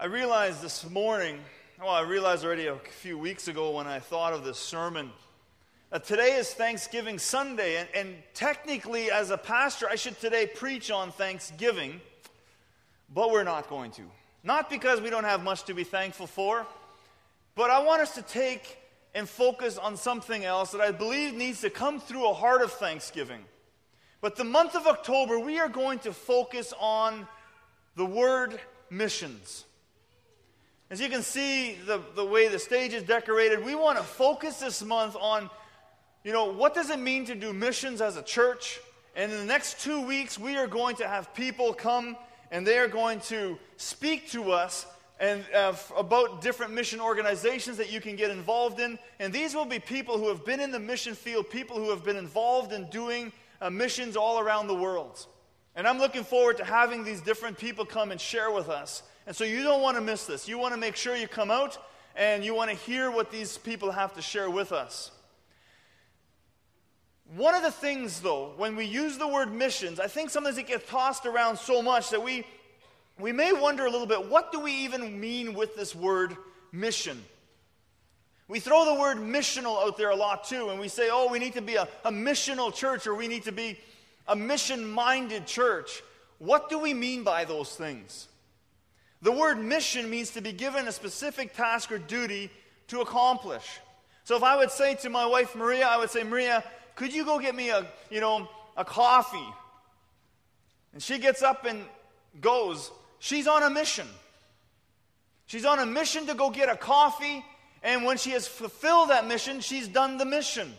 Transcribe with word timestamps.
I 0.00 0.06
realized 0.06 0.62
this 0.62 0.88
morning, 0.88 1.38
well, 1.78 1.90
I 1.90 2.00
realized 2.00 2.42
already 2.42 2.68
a 2.68 2.76
few 2.76 3.18
weeks 3.18 3.48
ago 3.48 3.72
when 3.72 3.86
I 3.86 3.98
thought 3.98 4.32
of 4.32 4.44
this 4.44 4.56
sermon, 4.56 5.10
that 5.90 6.04
today 6.04 6.36
is 6.36 6.54
Thanksgiving 6.54 7.18
Sunday. 7.18 7.76
And, 7.76 7.88
and 7.94 8.14
technically, 8.32 9.10
as 9.10 9.28
a 9.28 9.36
pastor, 9.36 9.86
I 9.90 9.96
should 9.96 10.18
today 10.18 10.46
preach 10.46 10.90
on 10.90 11.12
Thanksgiving, 11.12 12.00
but 13.14 13.30
we're 13.30 13.44
not 13.44 13.68
going 13.68 13.90
to. 13.90 14.02
Not 14.42 14.70
because 14.70 15.02
we 15.02 15.10
don't 15.10 15.24
have 15.24 15.42
much 15.44 15.64
to 15.64 15.74
be 15.74 15.84
thankful 15.84 16.26
for, 16.26 16.66
but 17.54 17.68
I 17.68 17.80
want 17.80 18.00
us 18.00 18.14
to 18.14 18.22
take 18.22 18.78
and 19.14 19.28
focus 19.28 19.76
on 19.76 19.98
something 19.98 20.46
else 20.46 20.72
that 20.72 20.80
I 20.80 20.92
believe 20.92 21.34
needs 21.34 21.60
to 21.60 21.68
come 21.68 22.00
through 22.00 22.26
a 22.26 22.32
heart 22.32 22.62
of 22.62 22.72
thanksgiving. 22.72 23.44
But 24.22 24.36
the 24.36 24.44
month 24.44 24.74
of 24.74 24.86
October, 24.86 25.38
we 25.38 25.58
are 25.58 25.68
going 25.68 25.98
to 26.00 26.14
focus 26.14 26.72
on 26.80 27.28
the 27.96 28.06
word 28.06 28.58
missions. 28.88 29.66
As 30.90 31.00
you 31.00 31.08
can 31.08 31.22
see, 31.22 31.74
the, 31.86 32.00
the 32.16 32.24
way 32.24 32.48
the 32.48 32.58
stage 32.58 32.94
is 32.94 33.04
decorated, 33.04 33.64
we 33.64 33.76
want 33.76 33.96
to 33.98 34.02
focus 34.02 34.58
this 34.58 34.82
month 34.82 35.14
on, 35.14 35.48
you 36.24 36.32
know, 36.32 36.46
what 36.46 36.74
does 36.74 36.90
it 36.90 36.98
mean 36.98 37.24
to 37.26 37.36
do 37.36 37.52
missions 37.52 38.00
as 38.00 38.16
a 38.16 38.22
church? 38.24 38.80
And 39.14 39.30
in 39.30 39.38
the 39.38 39.44
next 39.44 39.78
two 39.78 40.04
weeks, 40.04 40.36
we 40.36 40.56
are 40.56 40.66
going 40.66 40.96
to 40.96 41.06
have 41.06 41.32
people 41.32 41.72
come 41.72 42.16
and 42.50 42.66
they 42.66 42.76
are 42.76 42.88
going 42.88 43.20
to 43.20 43.56
speak 43.76 44.30
to 44.30 44.50
us 44.50 44.84
and 45.20 45.44
uh, 45.54 45.74
about 45.96 46.42
different 46.42 46.72
mission 46.72 46.98
organizations 46.98 47.76
that 47.76 47.92
you 47.92 48.00
can 48.00 48.16
get 48.16 48.32
involved 48.32 48.80
in. 48.80 48.98
And 49.20 49.32
these 49.32 49.54
will 49.54 49.66
be 49.66 49.78
people 49.78 50.18
who 50.18 50.26
have 50.26 50.44
been 50.44 50.58
in 50.58 50.72
the 50.72 50.80
mission 50.80 51.14
field, 51.14 51.50
people 51.50 51.76
who 51.76 51.90
have 51.90 52.04
been 52.04 52.16
involved 52.16 52.72
in 52.72 52.86
doing 52.86 53.30
uh, 53.60 53.70
missions 53.70 54.16
all 54.16 54.40
around 54.40 54.66
the 54.66 54.74
world. 54.74 55.24
And 55.76 55.86
I'm 55.86 55.98
looking 55.98 56.24
forward 56.24 56.56
to 56.56 56.64
having 56.64 57.04
these 57.04 57.20
different 57.20 57.58
people 57.58 57.84
come 57.84 58.10
and 58.10 58.20
share 58.20 58.50
with 58.50 58.68
us 58.68 59.04
and 59.26 59.36
so 59.36 59.44
you 59.44 59.62
don't 59.62 59.82
want 59.82 59.96
to 59.96 60.00
miss 60.00 60.26
this. 60.26 60.48
You 60.48 60.58
want 60.58 60.74
to 60.74 60.80
make 60.80 60.96
sure 60.96 61.14
you 61.14 61.28
come 61.28 61.50
out 61.50 61.78
and 62.16 62.44
you 62.44 62.54
want 62.54 62.70
to 62.70 62.76
hear 62.76 63.10
what 63.10 63.30
these 63.30 63.58
people 63.58 63.92
have 63.92 64.14
to 64.14 64.22
share 64.22 64.50
with 64.50 64.72
us. 64.72 65.10
One 67.36 67.54
of 67.54 67.62
the 67.62 67.70
things, 67.70 68.20
though, 68.20 68.54
when 68.56 68.74
we 68.74 68.84
use 68.84 69.16
the 69.16 69.28
word 69.28 69.52
missions, 69.52 70.00
I 70.00 70.08
think 70.08 70.30
sometimes 70.30 70.58
it 70.58 70.66
gets 70.66 70.88
tossed 70.90 71.26
around 71.26 71.58
so 71.58 71.80
much 71.80 72.10
that 72.10 72.22
we, 72.22 72.44
we 73.20 73.30
may 73.30 73.52
wonder 73.52 73.86
a 73.86 73.90
little 73.90 74.06
bit 74.06 74.28
what 74.28 74.50
do 74.50 74.58
we 74.58 74.72
even 74.72 75.20
mean 75.20 75.54
with 75.54 75.76
this 75.76 75.94
word 75.94 76.36
mission? 76.72 77.22
We 78.48 78.58
throw 78.58 78.84
the 78.84 79.00
word 79.00 79.18
missional 79.18 79.80
out 79.80 79.96
there 79.96 80.10
a 80.10 80.16
lot 80.16 80.42
too, 80.42 80.70
and 80.70 80.80
we 80.80 80.88
say, 80.88 81.08
oh, 81.12 81.30
we 81.30 81.38
need 81.38 81.52
to 81.52 81.62
be 81.62 81.76
a, 81.76 81.86
a 82.04 82.10
missional 82.10 82.74
church 82.74 83.06
or 83.06 83.14
we 83.14 83.28
need 83.28 83.44
to 83.44 83.52
be 83.52 83.78
a 84.26 84.34
mission 84.34 84.84
minded 84.90 85.46
church. 85.46 86.02
What 86.38 86.68
do 86.68 86.80
we 86.80 86.94
mean 86.94 87.22
by 87.22 87.44
those 87.44 87.76
things? 87.76 88.26
The 89.22 89.32
word 89.32 89.58
mission 89.58 90.08
means 90.08 90.30
to 90.30 90.40
be 90.40 90.52
given 90.52 90.88
a 90.88 90.92
specific 90.92 91.54
task 91.54 91.92
or 91.92 91.98
duty 91.98 92.50
to 92.88 93.00
accomplish. 93.00 93.80
So 94.24 94.36
if 94.36 94.42
I 94.42 94.56
would 94.56 94.70
say 94.70 94.94
to 94.96 95.10
my 95.10 95.26
wife 95.26 95.54
Maria, 95.54 95.86
I 95.86 95.98
would 95.98 96.10
say, 96.10 96.22
Maria, 96.22 96.64
could 96.94 97.12
you 97.12 97.24
go 97.24 97.38
get 97.38 97.54
me 97.54 97.70
a, 97.70 97.86
you 98.10 98.20
know, 98.20 98.48
a 98.76 98.84
coffee? 98.84 99.38
And 100.92 101.02
she 101.02 101.18
gets 101.18 101.42
up 101.42 101.64
and 101.64 101.84
goes. 102.40 102.90
She's 103.18 103.46
on 103.46 103.62
a 103.62 103.70
mission. 103.70 104.06
She's 105.46 105.64
on 105.64 105.78
a 105.80 105.86
mission 105.86 106.26
to 106.26 106.34
go 106.34 106.50
get 106.50 106.68
a 106.68 106.76
coffee, 106.76 107.44
and 107.82 108.04
when 108.04 108.18
she 108.18 108.30
has 108.30 108.46
fulfilled 108.46 109.10
that 109.10 109.26
mission, 109.26 109.60
she's 109.60 109.88
done 109.88 110.16
the 110.16 110.24
mission. 110.24 110.72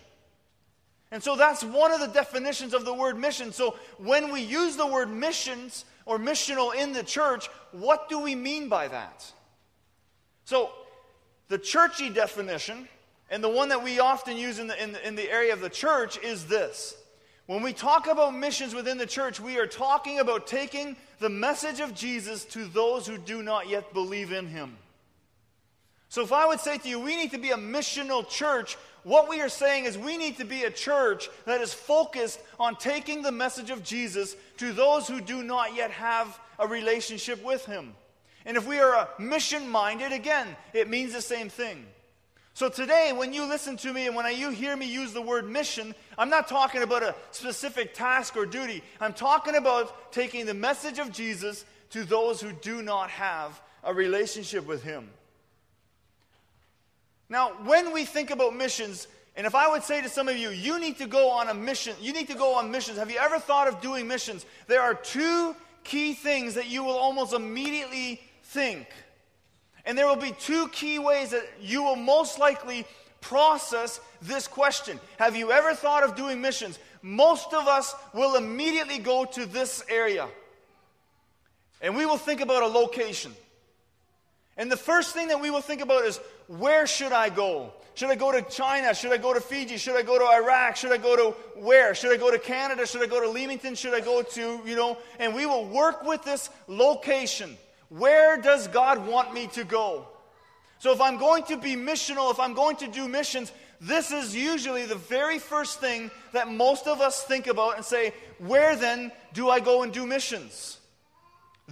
And 1.12 1.22
so 1.22 1.36
that's 1.36 1.62
one 1.62 1.92
of 1.92 2.00
the 2.00 2.08
definitions 2.08 2.74
of 2.74 2.86
the 2.86 2.94
word 2.94 3.20
mission. 3.20 3.52
So 3.52 3.76
when 3.98 4.32
we 4.32 4.42
use 4.42 4.78
the 4.78 4.88
word 4.88 5.10
missions, 5.10 5.84
or 6.06 6.18
missional 6.18 6.74
in 6.76 6.94
the 6.94 7.04
church, 7.04 7.48
what 7.72 8.10
do 8.10 8.20
we 8.20 8.36
mean 8.36 8.70
by 8.70 8.88
that? 8.88 9.32
So, 10.46 10.72
the 11.48 11.58
churchy 11.58 12.10
definition, 12.10 12.88
and 13.30 13.44
the 13.44 13.50
one 13.50 13.70
that 13.70 13.84
we 13.84 14.00
often 14.00 14.38
use 14.38 14.60
in 14.60 14.68
the, 14.68 14.82
in 14.82 14.94
the, 14.94 15.08
in 15.08 15.16
the 15.16 15.30
area 15.30 15.54
of 15.54 15.62
the 15.62 15.70
church, 15.70 16.18
is 16.20 16.46
this. 16.46 16.96
When 17.46 17.64
we 17.64 17.74
talk 17.74 18.08
about 18.08 18.34
missions 18.34 18.74
within 18.74 18.98
the 18.98 19.06
church, 19.06 19.40
we 19.40 19.58
are 19.58 19.68
talking 19.68 20.20
about 20.20 20.48
taking 20.48 20.96
the 21.20 21.30
message 21.30 21.80
of 21.80 21.94
Jesus 21.94 22.46
to 22.46 22.66
those 22.66 23.06
who 23.06 23.18
do 23.18 23.44
not 23.44 23.68
yet 23.68 23.94
believe 23.94 24.32
in 24.32 24.48
him. 24.48 24.78
So, 26.10 26.22
if 26.22 26.34
I 26.34 26.46
would 26.46 26.60
say 26.60 26.78
to 26.78 26.90
you, 26.90 27.00
we 27.00 27.16
need 27.16 27.32
to 27.32 27.38
be 27.38 27.52
a 27.52 27.58
missional 27.58 28.28
church, 28.28 28.78
what 29.04 29.30
we 29.30 29.42
are 29.42 29.50
saying 29.50 29.86
is 29.86 29.98
we 29.98 30.18
need 30.18 30.38
to 30.38 30.46
be 30.46 30.64
a 30.64 30.72
church 30.72 31.30
that 31.46 31.62
is 31.62 31.74
focused 31.74 32.40
on 32.60 32.76
taking 32.76 33.22
the 33.22 33.32
message 33.32 33.70
of 33.70 33.84
Jesus 33.84 34.36
to 34.58 34.74
those 34.74 35.08
who 35.08 35.22
do 35.22 35.44
not 35.44 35.76
yet 35.76 35.92
have 35.92 36.40
a 36.60 36.68
relationship 36.68 37.44
with 37.44 37.66
Him. 37.66 37.94
And 38.46 38.58
if 38.58 38.68
we 38.68 38.80
are 38.80 39.10
mission 39.20 39.70
minded, 39.70 40.12
again, 40.12 40.48
it 40.74 40.90
means 40.90 41.14
the 41.14 41.22
same 41.22 41.50
thing. 41.50 41.86
So 42.54 42.70
today, 42.70 43.14
when 43.16 43.34
you 43.34 43.46
listen 43.46 43.78
to 43.78 43.94
me 43.94 44.08
and 44.08 44.16
when 44.16 44.38
you 44.38 44.50
hear 44.50 44.76
me 44.76 44.86
use 44.86 45.14
the 45.14 45.22
word 45.22 45.50
mission, 45.50 45.96
I'm 46.18 46.30
not 46.30 46.48
talking 46.48 46.84
about 46.84 47.02
a 47.02 47.16
specific 47.32 47.94
task 47.94 48.36
or 48.36 48.46
duty. 48.46 48.84
I'm 49.00 49.14
talking 49.14 49.56
about 49.56 50.12
taking 50.12 50.46
the 50.46 50.54
message 50.54 51.00
of 51.00 51.12
Jesus 51.12 51.66
to 51.92 52.04
those 52.04 52.42
who 52.42 52.52
do 52.52 52.82
not 52.82 53.10
have 53.10 53.62
a 53.84 53.94
relationship 53.94 54.68
with 54.68 54.84
Him. 54.84 55.10
Now, 57.32 57.52
when 57.64 57.94
we 57.94 58.04
think 58.04 58.30
about 58.30 58.54
missions, 58.54 59.08
and 59.38 59.48
if 59.48 59.56
I 59.56 59.70
would 59.70 59.84
say 59.84 60.02
to 60.02 60.10
some 60.10 60.28
of 60.28 60.36
you, 60.36 60.50
you 60.50 60.82
need 60.82 60.98
to 60.98 61.08
go 61.08 61.30
on 61.30 61.48
a 61.48 61.54
mission, 61.54 61.96
you 62.02 62.12
need 62.12 62.28
to 62.28 62.36
go 62.36 62.56
on 62.56 62.70
missions. 62.70 62.98
Have 62.98 63.10
you 63.10 63.18
ever 63.18 63.40
thought 63.40 63.70
of 63.70 63.80
doing 63.80 64.06
missions? 64.06 64.46
There 64.68 64.82
are 64.82 64.94
two 64.94 65.56
key 65.86 66.14
things 66.14 66.56
that 66.56 66.68
you 66.68 66.84
will 66.84 66.98
almost 66.98 67.32
immediately 67.32 68.22
think. 68.44 68.86
And 69.86 69.98
there 69.98 70.08
will 70.08 70.18
be 70.18 70.34
two 70.42 70.68
key 70.74 71.00
ways 71.00 71.30
that 71.30 71.48
you 71.62 71.84
will 71.84 71.96
most 71.96 72.38
likely 72.38 72.86
process 73.22 74.02
this 74.22 74.46
question. 74.46 75.00
Have 75.18 75.34
you 75.34 75.54
ever 75.54 75.74
thought 75.74 76.04
of 76.04 76.18
doing 76.18 76.42
missions? 76.42 76.80
Most 77.02 77.54
of 77.54 77.66
us 77.66 77.96
will 78.14 78.36
immediately 78.36 79.00
go 79.00 79.24
to 79.24 79.46
this 79.46 79.86
area. 79.88 80.28
And 81.82 81.96
we 81.96 82.06
will 82.06 82.18
think 82.18 82.42
about 82.42 82.62
a 82.62 82.68
location. 82.68 83.34
And 84.58 84.72
the 84.72 84.78
first 84.78 85.14
thing 85.14 85.30
that 85.30 85.40
we 85.40 85.50
will 85.50 85.62
think 85.62 85.82
about 85.82 86.06
is 86.06 86.20
where 86.48 86.86
should 86.86 87.14
I 87.14 87.30
go? 87.30 87.72
Should 87.94 88.10
I 88.10 88.16
go 88.16 88.32
to 88.32 88.42
China? 88.44 88.94
Should 88.94 89.12
I 89.12 89.18
go 89.18 89.34
to 89.34 89.42
Fiji? 89.42 89.78
Should 89.78 89.96
I 89.96 90.02
go 90.02 90.18
to 90.18 90.26
Iraq? 90.26 90.76
Should 90.76 90.92
I 90.92 90.98
go 90.98 91.16
to 91.16 91.38
where? 91.60 91.94
Should 91.96 92.12
I 92.12 92.18
go 92.18 92.32
to 92.32 92.40
Canada? 92.40 92.86
Should 92.86 93.02
I 93.02 93.08
go 93.08 93.22
to 93.22 93.30
Leamington? 93.30 93.76
Should 93.76 93.94
I 93.94 94.02
go 94.02 94.22
to, 94.22 94.62
you 94.66 94.76
know, 94.76 94.98
and 95.20 95.34
we 95.34 95.46
will 95.46 95.66
work 95.66 96.04
with 96.04 96.24
this 96.24 96.50
location. 96.68 97.58
Where 97.90 98.38
does 98.38 98.68
God 98.68 99.06
want 99.08 99.34
me 99.34 99.48
to 99.48 99.64
go? 99.64 100.08
So 100.80 100.92
if 100.92 101.02
I'm 101.02 101.18
going 101.18 101.44
to 101.44 101.58
be 101.58 101.76
missional, 101.76 102.32
if 102.32 102.40
I'm 102.40 102.54
going 102.54 102.78
to 102.78 102.88
do 102.88 103.08
missions, 103.08 103.52
this 103.80 104.12
is 104.12 104.36
usually 104.36 104.86
the 104.86 104.96
very 104.96 105.40
first 105.40 105.80
thing 105.80 106.12
that 106.34 106.52
most 106.52 106.88
of 106.88 107.02
us 107.02 107.24
think 107.24 107.48
about 107.48 107.76
and 107.76 107.86
say, 107.86 108.14
where 108.40 108.76
then 108.76 109.12
do 109.34 109.50
I 109.50 109.60
go 109.60 109.84
and 109.84 109.92
do 109.92 110.06
missions? 110.06 110.80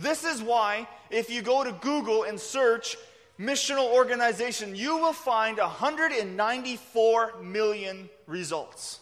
This 0.02 0.24
is 0.24 0.42
why, 0.42 0.88
if 1.10 1.30
you 1.30 1.42
go 1.42 1.64
to 1.64 1.72
Google 1.72 2.24
and 2.24 2.40
search 2.40 2.98
missional 3.40 3.92
organization, 3.94 4.76
you 4.76 4.98
will 4.98 5.14
find 5.14 5.58
194 5.58 7.42
million 7.42 8.10
results. 8.28 9.00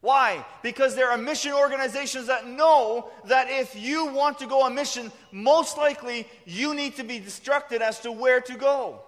Why? 0.00 0.44
Because 0.62 0.94
there 0.94 1.10
are 1.10 1.16
mission 1.16 1.52
organizations 1.52 2.26
that 2.26 2.46
know 2.46 3.08
that 3.24 3.46
if 3.48 3.74
you 3.74 4.06
want 4.06 4.38
to 4.40 4.46
go 4.46 4.62
on 4.62 4.74
mission, 4.74 5.10
most 5.32 5.78
likely 5.78 6.28
you 6.44 6.74
need 6.74 6.96
to 6.96 7.04
be 7.04 7.16
instructed 7.16 7.80
as 7.80 8.00
to 8.00 8.12
where 8.12 8.42
to 8.42 8.54
go. 8.54 9.00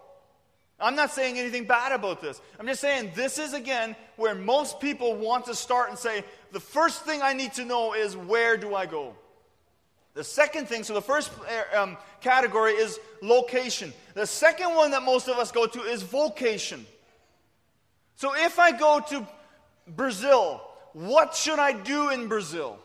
I'm 0.80 0.96
not 0.96 1.10
saying 1.10 1.38
anything 1.38 1.64
bad 1.64 1.92
about 1.92 2.22
this. 2.22 2.40
I'm 2.58 2.66
just 2.66 2.80
saying 2.80 3.12
this 3.14 3.38
is, 3.38 3.52
again, 3.52 3.94
where 4.16 4.34
most 4.34 4.80
people 4.80 5.14
want 5.16 5.46
to 5.46 5.54
start 5.54 5.90
and 5.90 5.98
say, 5.98 6.24
the 6.52 6.60
first 6.60 7.02
thing 7.04 7.20
I 7.22 7.34
need 7.34 7.52
to 7.54 7.64
know 7.64 7.94
is 7.94 8.16
where 8.16 8.56
do 8.56 8.74
I 8.74 8.86
go? 8.86 9.14
The 10.16 10.24
second 10.24 10.66
thing, 10.66 10.82
so 10.82 10.94
the 10.94 11.02
first 11.02 11.30
uh, 11.74 11.78
um, 11.78 11.98
category 12.22 12.72
is 12.72 12.98
location. 13.20 13.92
The 14.14 14.26
second 14.26 14.74
one 14.74 14.92
that 14.92 15.02
most 15.02 15.28
of 15.28 15.36
us 15.36 15.52
go 15.52 15.66
to 15.66 15.80
is 15.82 16.02
vocation. 16.02 16.86
So 18.14 18.34
if 18.34 18.58
I 18.58 18.72
go 18.72 18.98
to 19.10 19.28
Brazil, 19.86 20.62
what 20.94 21.34
should 21.34 21.58
I 21.58 21.72
do 21.72 22.08
in 22.08 22.28
Brazil? 22.28 22.78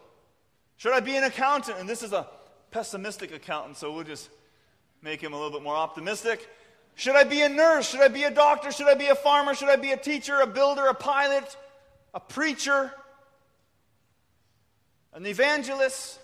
Should 0.76 0.92
I 0.92 1.00
be 1.00 1.16
an 1.16 1.24
accountant? 1.24 1.80
And 1.80 1.88
this 1.88 2.04
is 2.04 2.12
a 2.12 2.28
pessimistic 2.70 3.34
accountant, 3.34 3.78
so 3.78 3.94
we'll 3.94 4.04
just 4.04 4.30
make 5.02 5.24
him 5.24 5.32
a 5.32 5.38
little 5.38 5.52
bit 5.52 5.64
more 5.64 5.78
optimistic. 5.78 6.46
Should 6.96 7.16
I 7.16 7.24
be 7.24 7.44
a 7.44 7.50
nurse? 7.50 7.92
Should 7.92 8.02
I 8.02 8.10
be 8.10 8.24
a 8.24 8.32
doctor? 8.32 8.74
Should 8.74 8.90
I 8.90 8.96
be 8.96 9.08
a 9.08 9.16
farmer? 9.16 9.56
Should 9.56 9.70
I 9.70 9.78
be 9.78 9.94
a 9.94 9.98
teacher, 9.98 10.42
a 10.42 10.48
builder, 10.48 10.86
a 10.88 10.94
pilot, 10.94 11.56
a 12.14 12.20
preacher, 12.20 12.92
an 15.14 15.26
evangelist? 15.26 16.18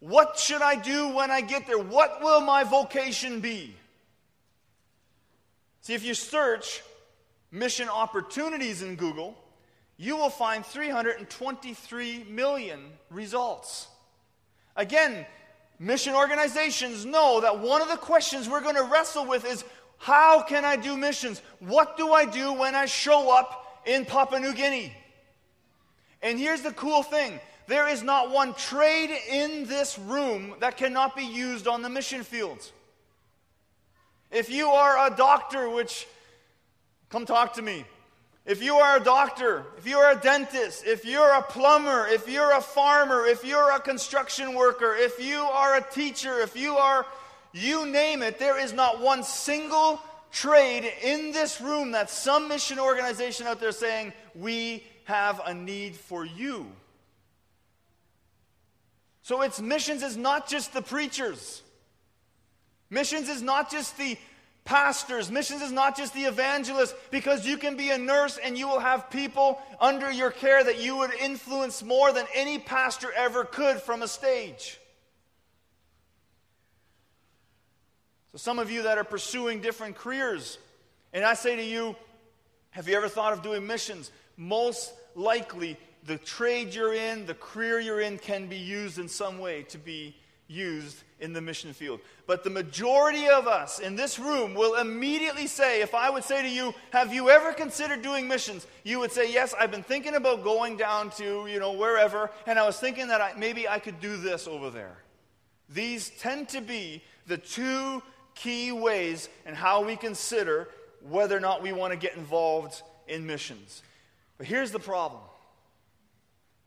What 0.00 0.38
should 0.38 0.62
I 0.62 0.76
do 0.76 1.08
when 1.08 1.30
I 1.30 1.40
get 1.40 1.66
there? 1.66 1.78
What 1.78 2.22
will 2.22 2.40
my 2.40 2.64
vocation 2.64 3.40
be? 3.40 3.74
See, 5.80 5.94
if 5.94 6.04
you 6.04 6.14
search 6.14 6.82
mission 7.50 7.88
opportunities 7.88 8.82
in 8.82 8.96
Google, 8.96 9.36
you 9.96 10.16
will 10.16 10.30
find 10.30 10.64
323 10.64 12.24
million 12.28 12.80
results. 13.10 13.88
Again, 14.76 15.26
mission 15.80 16.14
organizations 16.14 17.04
know 17.04 17.40
that 17.40 17.58
one 17.58 17.82
of 17.82 17.88
the 17.88 17.96
questions 17.96 18.48
we're 18.48 18.60
going 18.60 18.76
to 18.76 18.84
wrestle 18.84 19.26
with 19.26 19.44
is 19.44 19.64
how 19.98 20.42
can 20.42 20.64
I 20.64 20.76
do 20.76 20.96
missions? 20.96 21.42
What 21.58 21.96
do 21.96 22.12
I 22.12 22.24
do 22.24 22.52
when 22.52 22.76
I 22.76 22.86
show 22.86 23.36
up 23.36 23.82
in 23.84 24.04
Papua 24.04 24.38
New 24.38 24.54
Guinea? 24.54 24.92
And 26.22 26.38
here's 26.38 26.62
the 26.62 26.72
cool 26.72 27.02
thing 27.02 27.40
there 27.68 27.86
is 27.86 28.02
not 28.02 28.30
one 28.30 28.54
trade 28.54 29.10
in 29.30 29.66
this 29.66 29.98
room 29.98 30.54
that 30.60 30.78
cannot 30.78 31.14
be 31.14 31.24
used 31.24 31.68
on 31.68 31.82
the 31.82 31.90
mission 31.90 32.24
fields. 32.24 32.72
If 34.30 34.50
you 34.50 34.68
are 34.68 35.06
a 35.06 35.14
doctor, 35.14 35.68
which, 35.68 36.06
come 37.10 37.26
talk 37.26 37.54
to 37.54 37.62
me. 37.62 37.84
If 38.46 38.62
you 38.62 38.76
are 38.76 38.96
a 38.96 39.04
doctor, 39.04 39.66
if 39.76 39.86
you 39.86 39.98
are 39.98 40.12
a 40.12 40.16
dentist, 40.18 40.86
if 40.86 41.04
you're 41.04 41.34
a 41.34 41.42
plumber, 41.42 42.06
if 42.08 42.26
you're 42.26 42.56
a 42.56 42.62
farmer, 42.62 43.26
if 43.26 43.44
you're 43.44 43.70
a 43.72 43.80
construction 43.80 44.54
worker, 44.54 44.96
if 44.96 45.22
you 45.22 45.36
are 45.36 45.76
a 45.76 45.82
teacher, 45.92 46.40
if 46.40 46.56
you 46.56 46.76
are, 46.76 47.04
you 47.52 47.84
name 47.84 48.22
it, 48.22 48.38
there 48.38 48.58
is 48.58 48.72
not 48.72 49.02
one 49.02 49.22
single 49.22 50.00
trade 50.32 50.90
in 51.02 51.32
this 51.32 51.60
room 51.60 51.90
that 51.90 52.08
some 52.08 52.48
mission 52.48 52.78
organization 52.78 53.46
out 53.46 53.60
there 53.60 53.72
saying, 53.72 54.14
we 54.34 54.82
have 55.04 55.42
a 55.44 55.52
need 55.52 55.94
for 55.94 56.24
you. 56.24 56.66
So 59.28 59.42
it's 59.42 59.60
missions 59.60 60.02
is 60.02 60.16
not 60.16 60.48
just 60.48 60.72
the 60.72 60.80
preachers. 60.80 61.62
Missions 62.88 63.28
is 63.28 63.42
not 63.42 63.70
just 63.70 63.98
the 63.98 64.16
pastors. 64.64 65.30
Missions 65.30 65.60
is 65.60 65.70
not 65.70 65.98
just 65.98 66.14
the 66.14 66.22
evangelists, 66.22 66.94
because 67.10 67.46
you 67.46 67.58
can 67.58 67.76
be 67.76 67.90
a 67.90 67.98
nurse 67.98 68.38
and 68.42 68.56
you 68.56 68.66
will 68.66 68.78
have 68.78 69.10
people 69.10 69.60
under 69.82 70.10
your 70.10 70.30
care 70.30 70.64
that 70.64 70.80
you 70.80 70.96
would 70.96 71.12
influence 71.12 71.82
more 71.82 72.10
than 72.10 72.24
any 72.34 72.58
pastor 72.58 73.12
ever 73.14 73.44
could 73.44 73.82
from 73.82 74.00
a 74.00 74.08
stage. 74.08 74.80
So, 78.32 78.38
some 78.38 78.58
of 78.58 78.70
you 78.70 78.84
that 78.84 78.96
are 78.96 79.04
pursuing 79.04 79.60
different 79.60 79.96
careers, 79.96 80.56
and 81.12 81.22
I 81.22 81.34
say 81.34 81.54
to 81.54 81.62
you, 81.62 81.96
have 82.70 82.88
you 82.88 82.96
ever 82.96 83.10
thought 83.10 83.34
of 83.34 83.42
doing 83.42 83.66
missions? 83.66 84.10
Most 84.38 84.90
likely, 85.14 85.76
the 86.08 86.18
trade 86.18 86.74
you're 86.74 86.94
in, 86.94 87.26
the 87.26 87.34
career 87.34 87.78
you're 87.78 88.00
in, 88.00 88.18
can 88.18 88.46
be 88.46 88.56
used 88.56 88.98
in 88.98 89.08
some 89.08 89.38
way 89.38 89.62
to 89.64 89.78
be 89.78 90.16
used 90.48 91.04
in 91.20 91.34
the 91.34 91.40
mission 91.42 91.74
field. 91.74 92.00
But 92.26 92.42
the 92.42 92.50
majority 92.50 93.28
of 93.28 93.46
us 93.46 93.78
in 93.78 93.94
this 93.94 94.18
room 94.18 94.54
will 94.54 94.76
immediately 94.76 95.46
say, 95.46 95.82
if 95.82 95.94
I 95.94 96.08
would 96.08 96.24
say 96.24 96.40
to 96.40 96.48
you, 96.48 96.74
Have 96.92 97.12
you 97.12 97.28
ever 97.28 97.52
considered 97.52 98.00
doing 98.00 98.26
missions? 98.26 98.66
You 98.84 99.00
would 99.00 99.12
say, 99.12 99.30
Yes, 99.30 99.54
I've 99.60 99.70
been 99.70 99.82
thinking 99.82 100.14
about 100.14 100.42
going 100.42 100.78
down 100.78 101.10
to, 101.12 101.46
you 101.46 101.60
know, 101.60 101.72
wherever, 101.72 102.30
and 102.46 102.58
I 102.58 102.64
was 102.64 102.80
thinking 102.80 103.08
that 103.08 103.20
I, 103.20 103.34
maybe 103.36 103.68
I 103.68 103.78
could 103.78 104.00
do 104.00 104.16
this 104.16 104.48
over 104.48 104.70
there. 104.70 104.96
These 105.68 106.08
tend 106.18 106.48
to 106.50 106.62
be 106.62 107.02
the 107.26 107.36
two 107.36 108.02
key 108.34 108.72
ways 108.72 109.28
in 109.44 109.54
how 109.54 109.84
we 109.84 109.96
consider 109.96 110.68
whether 111.06 111.36
or 111.36 111.40
not 111.40 111.62
we 111.62 111.72
want 111.72 111.92
to 111.92 111.98
get 111.98 112.16
involved 112.16 112.82
in 113.06 113.26
missions. 113.26 113.82
But 114.38 114.46
here's 114.46 114.70
the 114.70 114.78
problem 114.78 115.20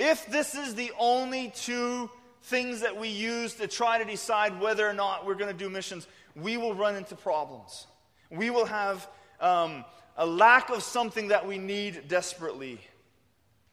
if 0.01 0.25
this 0.25 0.56
is 0.56 0.74
the 0.74 0.92
only 0.98 1.51
two 1.56 2.09
things 2.44 2.81
that 2.81 2.98
we 2.98 3.07
use 3.07 3.53
to 3.56 3.68
try 3.68 4.00
to 4.00 4.06
decide 4.06 4.59
whether 4.59 4.88
or 4.88 4.94
not 4.94 5.27
we're 5.27 5.36
going 5.36 5.51
to 5.51 5.57
do 5.57 5.69
missions, 5.69 6.07
we 6.36 6.57
will 6.57 6.74
run 6.74 6.95
into 6.95 7.15
problems. 7.15 7.86
We 8.31 8.50
will 8.50 8.65
have 8.65 9.07
um, 9.39 9.86
a 10.18 10.25
lack 10.25 10.71
of 10.71 10.81
something 10.81 11.27
that 11.27 11.48
we 11.48 11.59
need 11.59 12.07
desperately, 12.07 12.80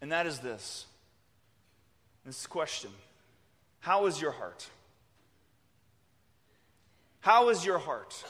and 0.03 0.13
that 0.13 0.27
is 0.27 0.41
this 0.41 0.85
this 2.27 2.47
question 2.47 2.91
How 3.81 4.05
is 4.05 4.21
your 4.21 4.33
heart? 4.33 4.69
How 7.21 7.49
is 7.49 7.65
your 7.65 7.79
heart? 7.79 8.23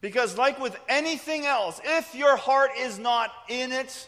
Because, 0.00 0.36
like 0.36 0.60
with 0.60 0.78
anything 0.88 1.46
else, 1.46 1.80
if 1.82 2.14
your 2.14 2.36
heart 2.36 2.72
is 2.78 2.98
not 2.98 3.32
in 3.48 3.72
it, 3.72 4.06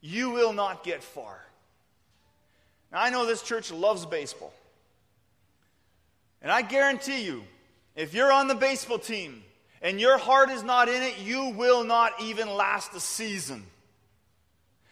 you 0.00 0.30
will 0.30 0.52
not 0.52 0.84
get 0.84 1.02
far. 1.02 1.44
Now, 2.92 3.02
I 3.02 3.10
know 3.10 3.26
this 3.26 3.42
church 3.42 3.70
loves 3.70 4.06
baseball. 4.06 4.52
And 6.40 6.50
I 6.52 6.62
guarantee 6.62 7.24
you, 7.24 7.44
if 7.96 8.14
you're 8.14 8.32
on 8.32 8.48
the 8.48 8.54
baseball 8.54 8.98
team 8.98 9.42
and 9.82 10.00
your 10.00 10.18
heart 10.18 10.50
is 10.50 10.62
not 10.62 10.88
in 10.88 11.02
it, 11.02 11.18
you 11.18 11.50
will 11.50 11.84
not 11.84 12.12
even 12.22 12.48
last 12.48 12.94
a 12.94 13.00
season. 13.00 13.64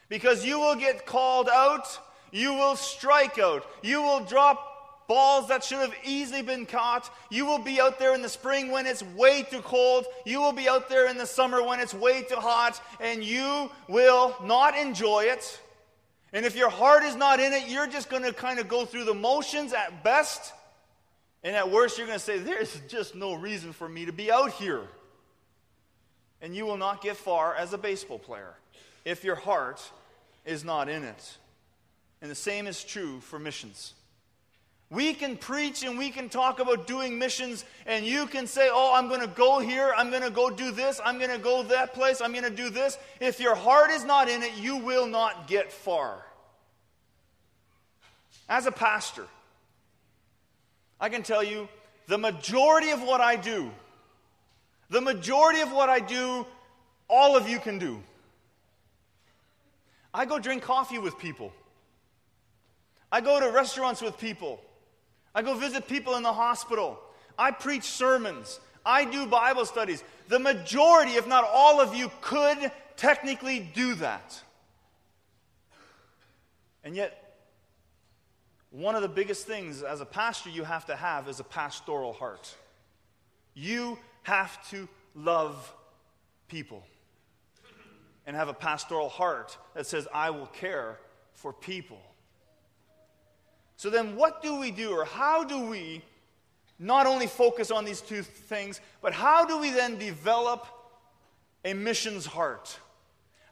Because 0.08 0.44
you 0.44 0.58
will 0.58 0.75
get 0.75 1.06
called 1.06 1.49
out, 1.49 1.99
you 2.32 2.55
will 2.55 2.76
strike 2.76 3.38
out, 3.38 3.64
you 3.82 4.02
will 4.02 4.20
drop 4.20 4.65
balls 5.08 5.49
that 5.49 5.64
should 5.64 5.79
have 5.79 5.94
easily 6.05 6.43
been 6.43 6.67
caught. 6.67 7.12
You 7.31 7.47
will 7.47 7.58
be 7.58 7.81
out 7.81 7.99
there 7.99 8.14
in 8.14 8.23
the 8.23 8.29
spring 8.29 8.70
when 8.70 8.87
it's 8.87 9.03
way 9.03 9.43
too 9.43 9.61
cold. 9.61 10.06
You 10.25 10.41
will 10.41 10.53
be 10.53 10.69
out 10.69 10.88
there 10.88 11.08
in 11.08 11.19
the 11.19 11.26
summer 11.26 11.62
when 11.62 11.81
it's 11.81 11.94
way 11.94 12.23
too 12.23 12.37
hot, 12.37 12.81
and 13.00 13.23
you 13.23 13.70
will 13.88 14.37
not 14.44 14.76
enjoy 14.76 15.25
it. 15.25 15.61
And 16.32 16.44
if 16.44 16.56
your 16.56 16.70
heart 16.70 17.05
is 17.05 17.17
not 17.17 17.41
in 17.41 17.53
it, 17.53 17.69
you're 17.69 17.87
just 17.87 18.11
going 18.11 18.23
to 18.23 18.32
kind 18.32 18.58
of 18.58 18.69
go 18.69 18.85
through 18.85 19.05
the 19.05 19.14
motions 19.14 19.73
at 19.73 20.05
best. 20.05 20.53
And 21.43 21.55
at 21.55 21.70
worst, 21.70 21.99
you're 21.99 22.06
going 22.06 22.19
to 22.19 22.25
say, 22.25 22.38
There's 22.38 22.81
just 22.88 23.14
no 23.14 23.35
reason 23.35 23.73
for 23.73 23.88
me 23.88 24.06
to 24.06 24.12
be 24.12 24.31
out 24.31 24.52
here. 24.52 24.82
And 26.43 26.55
you 26.55 26.67
will 26.67 26.76
not 26.76 27.02
get 27.02 27.17
far 27.17 27.55
as 27.55 27.73
a 27.73 27.79
baseball 27.79 28.19
player 28.19 28.55
if 29.05 29.25
your 29.25 29.37
heart 29.37 29.81
is 30.44 30.64
not 30.64 30.88
in 30.88 31.05
it. 31.05 31.38
And 32.20 32.31
the 32.31 32.35
same 32.35 32.67
is 32.67 32.82
true 32.82 33.20
for 33.20 33.38
missions. 33.38 33.94
We 34.88 35.15
can 35.15 35.37
preach 35.37 35.83
and 35.83 35.99
we 35.99 36.11
can 36.11 36.29
talk 36.29 36.61
about 36.61 36.87
doing 36.87 37.19
missions, 37.19 37.65
and 37.87 38.06
you 38.06 38.27
can 38.27 38.47
say, 38.47 38.69
Oh, 38.71 38.93
I'm 38.94 39.09
going 39.09 39.21
to 39.21 39.27
go 39.27 39.59
here, 39.59 39.93
I'm 39.97 40.11
going 40.11 40.23
to 40.23 40.31
go 40.31 40.49
do 40.49 40.71
this, 40.71 41.00
I'm 41.05 41.19
going 41.19 41.31
to 41.31 41.38
go 41.38 41.65
that 41.65 41.93
place, 41.93 42.21
I'm 42.21 42.31
going 42.33 42.44
to 42.44 42.50
do 42.50 42.71
this. 42.71 42.97
If 43.21 43.41
your 43.41 43.56
heart 43.56 43.91
is 43.91 44.05
not 44.05 44.29
in 44.29 44.43
it, 44.44 44.56
you 44.56 44.77
will 44.77 45.06
not 45.06 45.49
get 45.49 45.73
far. 45.73 46.25
As 48.49 48.67
a 48.67 48.73
pastor, 48.73 49.27
I 51.00 51.09
can 51.09 51.25
tell 51.25 51.43
you 51.43 51.69
the 52.06 52.17
majority 52.19 52.91
of 52.91 53.03
what 53.03 53.21
I 53.21 53.35
do, 53.35 53.73
the 54.88 55.00
majority 55.00 55.62
of 55.62 55.73
what 55.73 55.88
I 55.88 55.99
do, 55.99 56.47
all 57.09 57.37
of 57.37 57.49
you 57.49 57.59
can 57.59 57.81
do. 57.81 58.00
I 60.15 60.27
go 60.27 60.38
drink 60.38 60.62
coffee 60.62 60.99
with 60.99 61.19
people. 61.19 61.53
I 63.11 63.21
go 63.21 63.41
to 63.41 63.50
restaurants 63.50 64.00
with 64.00 64.17
people. 64.19 64.61
I 65.37 65.43
go 65.43 65.53
visit 65.53 65.87
people 65.87 66.17
in 66.17 66.23
the 66.23 66.33
hospital. 66.33 66.99
I 67.38 67.50
preach 67.50 67.83
sermons. 67.83 68.59
I 68.87 69.05
do 69.05 69.27
Bible 69.27 69.67
studies. 69.67 70.02
The 70.28 70.38
majority, 70.38 71.12
if 71.12 71.28
not 71.28 71.45
all 71.52 71.78
of 71.78 71.95
you, 71.95 72.11
could 72.23 72.73
technically 72.97 73.61
do 73.75 73.97
that. 73.97 74.43
And 76.83 76.97
yet, 76.97 77.37
one 78.71 78.95
of 78.95 79.02
the 79.02 79.11
biggest 79.11 79.47
things 79.47 79.83
as 79.83 80.00
a 80.00 80.07
pastor 80.07 80.49
you 80.49 80.64
have 80.64 80.87
to 80.87 80.97
have 80.97 81.28
is 81.28 81.38
a 81.38 81.45
pastoral 81.45 82.14
heart. 82.14 82.55
You 83.52 83.99
have 84.23 84.66
to 84.71 84.88
love 85.14 85.71
people 86.49 86.83
and 88.26 88.35
have 88.35 88.49
a 88.49 88.55
pastoral 88.55 89.11
heart 89.11 89.59
that 89.75 89.87
says, 89.87 90.09
I 90.14 90.31
will 90.31 90.47
care 90.47 90.99
for 91.35 91.52
people. 91.52 92.00
So 93.76 93.90
then, 93.90 94.16
what 94.16 94.42
do 94.42 94.59
we 94.59 94.71
do, 94.71 94.92
or 94.92 95.04
how 95.04 95.45
do 95.45 95.61
we 95.66 96.02
not 96.78 97.06
only 97.06 97.26
focus 97.26 97.71
on 97.71 97.85
these 97.85 98.00
two 98.00 98.23
things, 98.23 98.80
but 99.00 99.12
how 99.12 99.45
do 99.45 99.59
we 99.59 99.71
then 99.71 99.99
develop 99.99 100.66
a 101.64 101.75
missions 101.75 102.26
heart? 102.26 102.78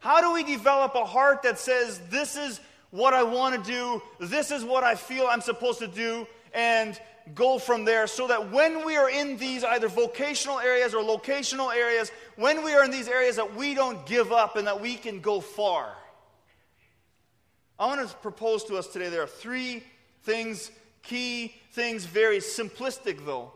How 0.00 0.21
do 0.21 0.33
we 0.33 0.43
develop 0.43 0.95
a 0.95 1.04
heart 1.04 1.43
that 1.43 1.59
says, 1.59 2.00
This 2.11 2.37
is 2.37 2.61
what 2.90 3.12
I 3.12 3.23
want 3.23 3.62
to 3.62 3.71
do, 3.71 4.02
this 4.21 4.50
is 4.50 4.64
what 4.64 4.85
I 4.85 4.95
feel 4.95 5.26
I'm 5.26 5.40
supposed 5.40 5.81
to 5.81 5.88
do, 5.88 6.26
and 6.52 6.99
go 7.35 7.59
from 7.59 7.85
there 7.85 8.07
so 8.07 8.28
that 8.28 8.52
when 8.52 8.85
we 8.85 8.97
are 8.97 9.09
in 9.09 9.37
these 9.38 9.64
either 9.64 9.88
vocational 9.88 10.61
areas 10.61 10.95
or 10.95 11.02
locational 11.02 11.75
areas, 11.75 12.12
when 12.37 12.62
we 12.62 12.75
are 12.75 12.85
in 12.85 12.90
these 12.90 13.09
areas, 13.09 13.37
that 13.37 13.54
we 13.57 13.75
don't 13.75 14.04
give 14.07 14.31
up 14.31 14.57
and 14.57 14.66
that 14.66 14.81
we 14.81 14.95
can 14.95 15.21
go 15.21 15.40
far? 15.40 15.95
I 17.78 17.87
want 17.87 18.09
to 18.09 18.14
propose 18.16 18.64
to 18.64 18.76
us 18.76 18.87
today 18.87 19.09
there 19.09 19.23
are 19.23 19.26
three 19.26 19.83
things, 20.25 20.71
key 21.02 21.54
things, 21.73 22.04
very 22.04 22.38
simplistic 22.38 23.25
though. 23.25 23.52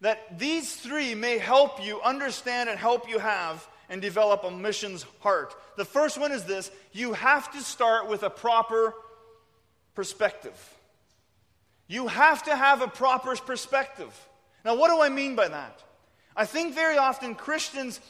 That 0.00 0.38
these 0.38 0.76
three 0.76 1.14
may 1.14 1.38
help 1.38 1.84
you 1.84 2.00
understand 2.02 2.68
and 2.68 2.78
help 2.78 3.08
you 3.08 3.18
have 3.18 3.66
and 3.88 4.02
develop 4.02 4.44
a 4.44 4.50
missions 4.50 5.06
heart. 5.20 5.54
The 5.76 5.84
first 5.84 6.18
one 6.18 6.32
is 6.32 6.44
this 6.44 6.70
you 6.92 7.12
have 7.12 7.52
to 7.52 7.60
start 7.60 8.08
with 8.08 8.22
a 8.22 8.30
proper 8.30 8.94
perspective. 9.94 10.56
You 11.88 12.08
have 12.08 12.42
to 12.44 12.56
have 12.56 12.82
a 12.82 12.88
proper 12.88 13.36
perspective. 13.36 14.12
Now, 14.64 14.74
what 14.74 14.90
do 14.90 15.00
I 15.00 15.08
mean 15.08 15.36
by 15.36 15.48
that? 15.48 15.82
I 16.36 16.44
think 16.44 16.74
very 16.74 16.98
often 16.98 17.34
Christians 17.34 18.00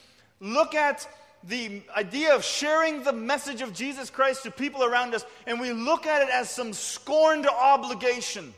look 0.40 0.74
at 0.74 1.06
the 1.48 1.82
idea 1.96 2.34
of 2.34 2.44
sharing 2.44 3.02
the 3.02 3.12
message 3.12 3.62
of 3.62 3.72
Jesus 3.72 4.10
Christ 4.10 4.42
to 4.42 4.50
people 4.50 4.84
around 4.84 5.14
us, 5.14 5.24
and 5.46 5.60
we 5.60 5.72
look 5.72 6.06
at 6.06 6.22
it 6.22 6.28
as 6.28 6.50
some 6.50 6.72
scorned 6.72 7.46
obligation. 7.46 8.52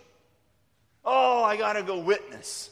oh, 1.05 1.43
I 1.43 1.57
got 1.57 1.75
to 1.75 1.83
go 1.83 1.99
witness. 1.99 2.71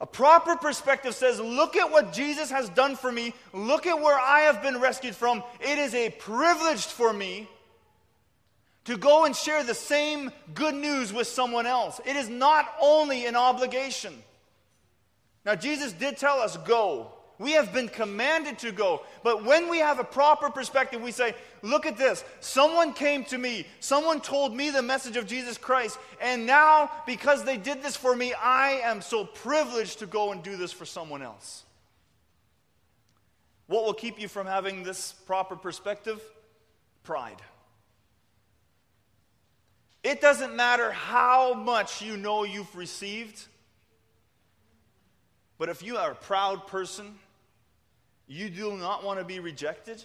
A 0.00 0.06
proper 0.06 0.56
perspective 0.56 1.14
says, 1.14 1.40
look 1.40 1.76
at 1.76 1.90
what 1.90 2.12
Jesus 2.12 2.50
has 2.50 2.68
done 2.68 2.96
for 2.96 3.10
me. 3.10 3.32
Look 3.52 3.86
at 3.86 4.00
where 4.00 4.18
I 4.18 4.40
have 4.40 4.60
been 4.60 4.80
rescued 4.80 5.14
from. 5.14 5.42
It 5.60 5.78
is 5.78 5.94
a 5.94 6.10
privilege 6.10 6.84
for 6.84 7.12
me 7.12 7.48
to 8.84 8.98
go 8.98 9.24
and 9.24 9.34
share 9.34 9.62
the 9.62 9.74
same 9.74 10.30
good 10.52 10.74
news 10.74 11.12
with 11.12 11.26
someone 11.26 11.66
else. 11.66 12.00
It 12.04 12.16
is 12.16 12.28
not 12.28 12.70
only 12.80 13.24
an 13.26 13.36
obligation. 13.36 14.14
Now, 15.46 15.54
Jesus 15.54 15.92
did 15.92 16.16
tell 16.16 16.40
us, 16.40 16.56
go. 16.58 17.13
We 17.38 17.52
have 17.52 17.72
been 17.72 17.88
commanded 17.88 18.58
to 18.60 18.70
go. 18.70 19.02
But 19.22 19.44
when 19.44 19.68
we 19.68 19.78
have 19.78 19.98
a 19.98 20.04
proper 20.04 20.50
perspective, 20.50 21.02
we 21.02 21.10
say, 21.10 21.34
look 21.62 21.84
at 21.84 21.96
this. 21.96 22.24
Someone 22.40 22.92
came 22.92 23.24
to 23.24 23.38
me. 23.38 23.66
Someone 23.80 24.20
told 24.20 24.54
me 24.54 24.70
the 24.70 24.82
message 24.82 25.16
of 25.16 25.26
Jesus 25.26 25.58
Christ. 25.58 25.98
And 26.20 26.46
now, 26.46 26.90
because 27.06 27.44
they 27.44 27.56
did 27.56 27.82
this 27.82 27.96
for 27.96 28.14
me, 28.14 28.32
I 28.34 28.80
am 28.84 29.02
so 29.02 29.24
privileged 29.24 29.98
to 29.98 30.06
go 30.06 30.30
and 30.30 30.42
do 30.42 30.56
this 30.56 30.72
for 30.72 30.84
someone 30.84 31.22
else. 31.22 31.64
What 33.66 33.84
will 33.84 33.94
keep 33.94 34.20
you 34.20 34.28
from 34.28 34.46
having 34.46 34.84
this 34.84 35.12
proper 35.26 35.56
perspective? 35.56 36.22
Pride. 37.02 37.42
It 40.04 40.20
doesn't 40.20 40.54
matter 40.54 40.92
how 40.92 41.54
much 41.54 42.02
you 42.02 42.16
know 42.18 42.44
you've 42.44 42.76
received, 42.76 43.42
but 45.56 45.70
if 45.70 45.82
you 45.82 45.96
are 45.96 46.12
a 46.12 46.14
proud 46.14 46.66
person, 46.66 47.18
you 48.26 48.48
do 48.48 48.76
not 48.76 49.04
want 49.04 49.18
to 49.18 49.24
be 49.24 49.40
rejected, 49.40 50.02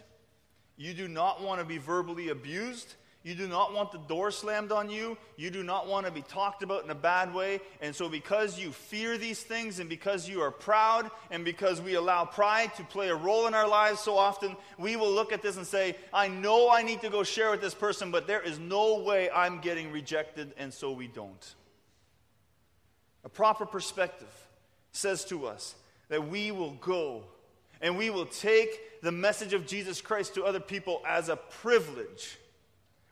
you 0.78 0.94
do 0.94 1.08
not 1.08 1.42
want 1.42 1.60
to 1.60 1.66
be 1.66 1.78
verbally 1.78 2.30
abused, 2.30 2.96
you 3.22 3.36
do 3.36 3.50
not 3.50 3.74
want 3.74 3.92
the 3.92 3.98
door 3.98 4.32
slammed 4.32 4.72
on 4.72 4.90
you. 4.90 5.18
You 5.36 5.52
do 5.52 5.62
not 5.62 5.88
want 5.88 6.06
to 6.06 6.12
be 6.12 6.22
talked 6.22 6.64
about 6.64 6.86
in 6.86 6.90
a 6.90 6.96
bad 6.96 7.34
way. 7.34 7.60
And 7.82 7.94
so, 7.94 8.08
because 8.08 8.58
you 8.58 8.72
fear 8.72 9.18
these 9.18 9.44
things, 9.44 9.80
and 9.80 9.90
because 9.90 10.30
you 10.30 10.42
are 10.42 10.52
proud, 10.52 11.12
and 11.30 11.44
because 11.44 11.82
we 11.82 11.96
allow 11.96 12.24
pride 12.24 12.74
to 12.76 12.84
play 12.86 13.10
a 13.10 13.16
role 13.16 13.46
in 13.48 13.54
our 13.54 13.68
lives 13.68 14.00
so 14.00 14.18
often, 14.18 14.56
we 14.78 14.96
will 14.96 15.12
look 15.12 15.34
at 15.34 15.42
this 15.42 15.58
and 15.58 15.68
say, 15.68 15.98
I 16.14 16.30
know 16.30 16.70
I 16.70 16.82
need 16.82 17.02
to 17.02 17.10
go 17.10 17.24
share 17.24 17.52
with 17.52 17.60
this 17.60 17.74
person, 17.74 18.10
but 18.10 18.26
there 18.26 18.42
is 18.42 18.58
no 18.58 19.00
way 19.00 19.30
I'm 19.30 19.60
getting 19.60 19.92
rejected, 19.92 20.54
and 20.58 20.74
so 20.74 20.94
we 20.94 21.08
don't. 21.08 21.56
A 23.26 23.30
proper 23.30 23.66
perspective 23.66 24.34
says 24.94 25.26
to 25.26 25.46
us 25.46 25.76
that 26.08 26.30
we 26.30 26.52
will 26.52 26.74
go 26.80 27.26
and 27.82 27.98
we 27.98 28.10
will 28.10 28.26
take 28.26 29.02
the 29.02 29.12
message 29.12 29.54
of 29.54 29.66
Jesus 29.66 30.02
Christ 30.02 30.36
to 30.36 30.44
other 30.44 30.60
people 30.60 31.02
as 31.08 31.30
a 31.30 31.36
privilege 31.36 32.38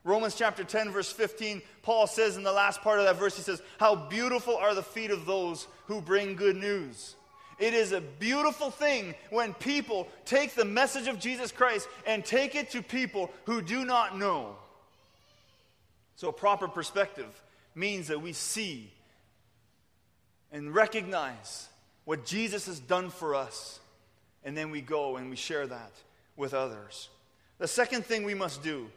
Romans 0.07 0.35
chapter 0.35 0.63
10, 0.63 0.91
verse 0.91 1.11
15, 1.11 1.61
Paul 1.81 2.07
says 2.07 2.37
in 2.37 2.43
the 2.43 2.51
last 2.53 2.81
part 2.81 2.99
of 2.99 3.05
that 3.05 3.17
verse, 3.17 3.35
he 3.35 3.41
says, 3.41 3.61
How 3.77 3.93
beautiful 3.93 4.55
are 4.55 4.73
the 4.73 4.81
feet 4.81 5.11
of 5.11 5.25
those 5.25 5.67
who 5.87 5.99
bring 5.99 6.37
good 6.37 6.55
news. 6.55 7.17
It 7.59 7.73
is 7.73 7.91
a 7.91 7.99
beautiful 7.99 8.71
thing 8.71 9.15
when 9.31 9.53
people 9.53 10.07
take 10.23 10.55
the 10.55 10.63
message 10.63 11.09
of 11.09 11.19
Jesus 11.19 11.51
Christ 11.51 11.89
and 12.05 12.23
take 12.23 12.55
it 12.55 12.71
to 12.71 12.81
people 12.81 13.31
who 13.47 13.61
do 13.61 13.83
not 13.83 14.17
know. 14.17 14.55
So, 16.15 16.29
a 16.29 16.33
proper 16.33 16.69
perspective 16.69 17.41
means 17.75 18.07
that 18.07 18.21
we 18.21 18.31
see 18.31 18.89
and 20.53 20.73
recognize 20.73 21.67
what 22.05 22.25
Jesus 22.25 22.67
has 22.67 22.79
done 22.79 23.09
for 23.09 23.35
us, 23.35 23.81
and 24.47 24.55
then 24.55 24.71
we 24.71 24.79
go 24.79 25.17
and 25.17 25.29
we 25.29 25.35
share 25.35 25.67
that 25.67 25.91
with 26.37 26.53
others. 26.53 27.09
The 27.57 27.67
second 27.67 28.05
thing 28.05 28.23
we 28.23 28.33
must 28.33 28.63
do 28.63 28.87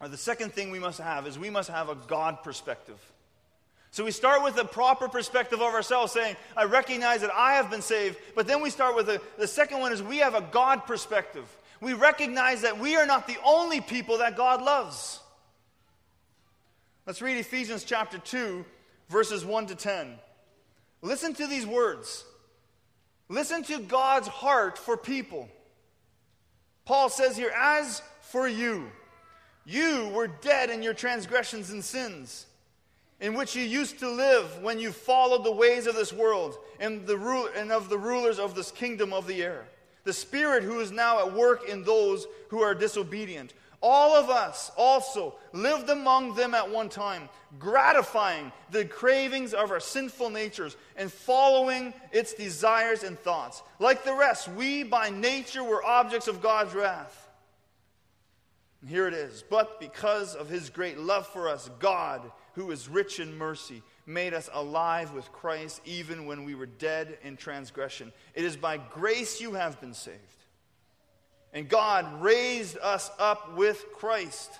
or 0.00 0.06
the 0.06 0.16
second 0.16 0.52
thing 0.52 0.70
we 0.70 0.78
must 0.78 1.00
have 1.00 1.26
is 1.26 1.36
we 1.36 1.50
must 1.50 1.68
have 1.68 1.88
a 1.88 1.96
God 2.06 2.44
perspective. 2.44 2.98
So 3.90 4.04
we 4.04 4.12
start 4.12 4.44
with 4.44 4.56
a 4.56 4.64
proper 4.64 5.08
perspective 5.08 5.60
of 5.60 5.74
ourselves, 5.74 6.12
saying, 6.12 6.36
I 6.56 6.62
recognize 6.64 7.22
that 7.22 7.32
I 7.34 7.54
have 7.54 7.72
been 7.72 7.82
saved. 7.82 8.18
But 8.36 8.46
then 8.46 8.62
we 8.62 8.70
start 8.70 8.94
with 8.94 9.06
the, 9.06 9.20
the 9.36 9.48
second 9.48 9.80
one 9.80 9.92
is 9.92 10.00
we 10.00 10.18
have 10.18 10.36
a 10.36 10.46
God 10.52 10.86
perspective. 10.86 11.44
We 11.80 11.94
recognize 11.94 12.62
that 12.62 12.78
we 12.78 12.94
are 12.94 13.06
not 13.06 13.26
the 13.26 13.36
only 13.44 13.80
people 13.80 14.18
that 14.18 14.36
God 14.36 14.62
loves. 14.62 15.18
Let's 17.04 17.20
read 17.20 17.36
Ephesians 17.36 17.82
chapter 17.82 18.18
2, 18.18 18.64
verses 19.08 19.44
1 19.44 19.66
to 19.66 19.74
10. 19.74 20.14
Listen 21.02 21.34
to 21.34 21.48
these 21.48 21.66
words. 21.66 22.24
Listen 23.30 23.62
to 23.62 23.78
God's 23.78 24.26
heart 24.26 24.76
for 24.76 24.96
people. 24.96 25.48
Paul 26.84 27.08
says 27.08 27.36
here, 27.36 27.52
As 27.56 28.02
for 28.22 28.48
you, 28.48 28.90
you 29.64 30.10
were 30.12 30.26
dead 30.26 30.68
in 30.68 30.82
your 30.82 30.94
transgressions 30.94 31.70
and 31.70 31.84
sins, 31.84 32.46
in 33.20 33.34
which 33.34 33.54
you 33.54 33.62
used 33.62 34.00
to 34.00 34.10
live 34.10 34.60
when 34.62 34.80
you 34.80 34.90
followed 34.90 35.44
the 35.44 35.52
ways 35.52 35.86
of 35.86 35.94
this 35.94 36.12
world 36.12 36.58
and, 36.80 37.06
the 37.06 37.16
ru- 37.16 37.46
and 37.56 37.70
of 37.70 37.88
the 37.88 37.98
rulers 37.98 38.40
of 38.40 38.56
this 38.56 38.72
kingdom 38.72 39.12
of 39.12 39.28
the 39.28 39.44
air, 39.44 39.64
the 40.02 40.12
Spirit 40.12 40.64
who 40.64 40.80
is 40.80 40.90
now 40.90 41.20
at 41.20 41.32
work 41.32 41.68
in 41.68 41.84
those 41.84 42.26
who 42.48 42.62
are 42.62 42.74
disobedient. 42.74 43.54
All 43.82 44.14
of 44.14 44.28
us 44.28 44.70
also 44.76 45.36
lived 45.52 45.88
among 45.88 46.34
them 46.34 46.54
at 46.54 46.70
one 46.70 46.90
time, 46.90 47.30
gratifying 47.58 48.52
the 48.70 48.84
cravings 48.84 49.54
of 49.54 49.70
our 49.70 49.80
sinful 49.80 50.28
natures 50.28 50.76
and 50.96 51.10
following 51.10 51.94
its 52.12 52.34
desires 52.34 53.02
and 53.04 53.18
thoughts. 53.18 53.62
Like 53.78 54.04
the 54.04 54.14
rest, 54.14 54.48
we 54.48 54.82
by 54.82 55.08
nature 55.08 55.64
were 55.64 55.84
objects 55.84 56.28
of 56.28 56.42
God's 56.42 56.74
wrath. 56.74 57.28
And 58.82 58.90
here 58.90 59.08
it 59.08 59.14
is. 59.14 59.44
But 59.48 59.80
because 59.80 60.34
of 60.34 60.48
his 60.48 60.68
great 60.68 60.98
love 60.98 61.26
for 61.26 61.48
us, 61.48 61.70
God, 61.78 62.30
who 62.54 62.70
is 62.70 62.88
rich 62.88 63.18
in 63.18 63.36
mercy, 63.36 63.82
made 64.06 64.34
us 64.34 64.50
alive 64.52 65.14
with 65.14 65.32
Christ 65.32 65.80
even 65.86 66.26
when 66.26 66.44
we 66.44 66.54
were 66.54 66.66
dead 66.66 67.18
in 67.22 67.36
transgression. 67.36 68.12
It 68.34 68.44
is 68.44 68.56
by 68.56 68.76
grace 68.76 69.40
you 69.40 69.54
have 69.54 69.80
been 69.80 69.94
saved. 69.94 70.39
And 71.52 71.68
God 71.68 72.22
raised 72.22 72.78
us 72.78 73.10
up 73.18 73.56
with 73.56 73.84
Christ 73.94 74.50